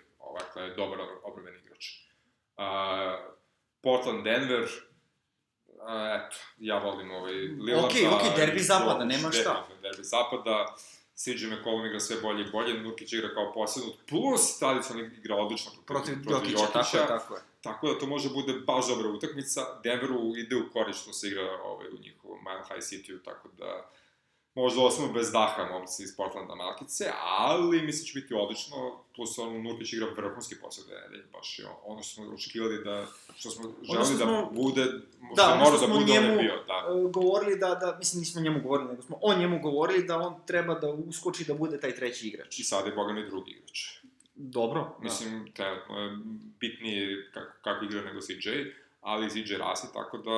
[0.53, 1.85] Klej je dobar obrveni igrač.
[2.57, 2.65] Uh,
[3.81, 4.69] Portland, Denver, uh,
[6.17, 7.87] eto, ja volim ovaj Lillarda.
[7.87, 9.67] Okej, okay, okej, okay, derbi zapada, nema šta.
[9.83, 10.77] Derbi zapada,
[11.15, 15.73] CJ McCollum igra sve bolje i bolje, Nurkić igra kao poslednut, plus tradicionalno igra odlično
[15.87, 17.41] protiv, protiv Jokića, Jokića, tako je, tako je.
[17.61, 19.61] Tako da to može bude baš dobra utakmica.
[19.83, 23.91] Denveru ide u korist što se igra ovaj, u njihovom Mile High City-u, tako da
[24.57, 27.05] možda ostanu bez daha momci iz Portlanda Malkice,
[27.39, 28.77] ali mislim da će biti odlično,
[29.17, 33.07] plus on Nurkić igra vrhunski posao da nedelje, baš je ono što smo očekivali da,
[33.37, 34.85] što smo želeli da smo, da bude,
[35.37, 36.93] da, što mora da bude, njemu, on je bio, da.
[36.93, 40.35] Uh, govorili da, da, mislim nismo njemu govorili, nego smo o njemu govorili da on
[40.47, 42.59] treba da uskoči da bude taj treći igrač.
[42.59, 43.99] I sad je Boga mi drugi igrač.
[44.35, 44.81] Dobro.
[44.81, 45.05] Da.
[45.05, 45.53] Mislim, da.
[45.53, 46.19] trenutno je
[46.61, 48.51] bitnije kako, kako igra nego CJ,
[49.01, 50.33] ali CJ rasi, tako da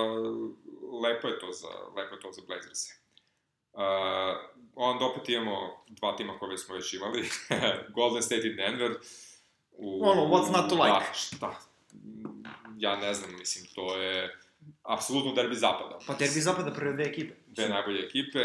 [1.08, 2.98] lepo je to za, lepo je to za Blazers.
[3.78, 3.84] Uh,
[4.74, 7.30] onda opet imamo dva tima koje smo već imali,
[7.94, 8.92] Golden State i Denver.
[9.72, 11.06] U, ono, what's not to like?
[11.06, 11.60] Da, šta?
[12.78, 14.38] Ja ne znam, mislim, to je
[14.82, 15.98] apsolutno derbi zapada.
[16.06, 17.34] Pa derbi zapada prve dve ekipe.
[17.46, 18.38] Dve najbolje ekipe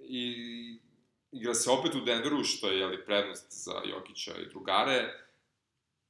[0.00, 0.34] i
[1.32, 5.14] igra se opet u Denveru, što je jeli, prednost za Jokića i drugare,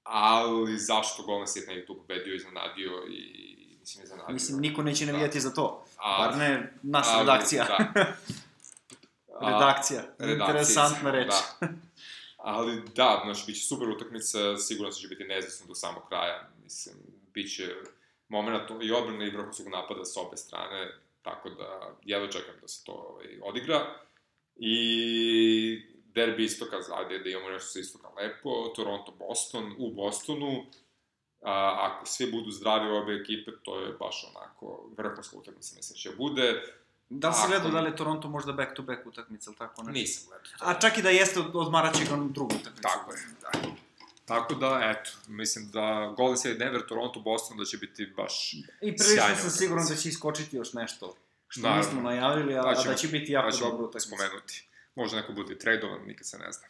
[0.02, 3.47] ali zašto Golden State ne je tu pobedio, iznenadio i
[3.88, 4.32] mislim iznenadio.
[4.32, 5.40] Mislim, niko neće navijati da.
[5.40, 5.84] za to.
[5.96, 7.64] A, Bar ne naš ali, redakcija.
[7.64, 7.76] Da.
[9.50, 10.02] redakcija.
[10.18, 10.48] redakcija.
[10.48, 11.32] Interesantna reč.
[11.60, 11.68] Da.
[12.36, 16.48] Ali da, znači, bit će super utakmica, sigurno će biti neizvesno do samog kraja.
[16.64, 16.96] Mislim,
[17.34, 17.74] bit će
[18.28, 20.90] moment i odbrane i vrhunskog napada sa obe strane,
[21.22, 23.80] tako da jedva čekam da se to ovaj, odigra.
[24.56, 30.66] I derbi istoka, ajde da imamo nešto sa istoka lepo, Toronto-Boston u Bostonu,
[31.42, 36.10] a, ako svi budu zdravi obe ekipe, to je baš onako vrhunska utakmica, mislim će
[36.16, 36.62] bude.
[37.10, 39.92] Da li si gledao da li je Toronto možda back-to-back utakmica, ili tako nešto?
[40.00, 40.70] Nisam gledao.
[40.76, 42.82] A čak i da jeste, odmarat će ga drugu utakmicu.
[42.82, 43.50] Tako je, da.
[44.24, 48.96] Tako da, eto, mislim da Golden State, Denver, Toronto, Boston da će biti baš I
[48.96, 51.14] prilično sam siguran da će iskočiti još nešto
[51.48, 51.84] što Naravno.
[51.84, 54.06] nismo najavili, a, da, ćemo, da će biti jako da dobro utakmica.
[54.06, 54.68] spomenuti.
[54.94, 56.66] Možda neko bude tradovan, nikad se ne zna.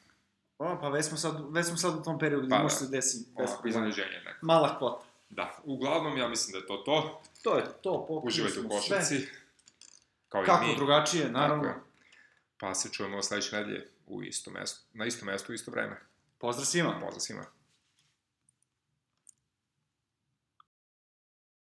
[0.59, 2.79] O, pa već smo sad, već smo sad u tom periodu gde pa, može da.
[2.79, 3.19] se desi.
[3.35, 4.47] Ovako, iznenađenje neko.
[4.47, 5.05] Mala kvota.
[5.31, 7.21] Da, uglavnom ja mislim da je to to.
[7.43, 9.29] To je to, pokrili Uživajte u košarci.
[10.29, 10.77] Kao Kako i mi.
[10.77, 11.65] drugačije, naravno.
[11.65, 11.85] Tako je.
[12.59, 16.01] Pa se čujemo sledeće nedelje u isto mesto, na isto mesto u isto vreme.
[16.39, 16.93] Pozdrav svima.
[17.01, 17.45] Pozdrav svima.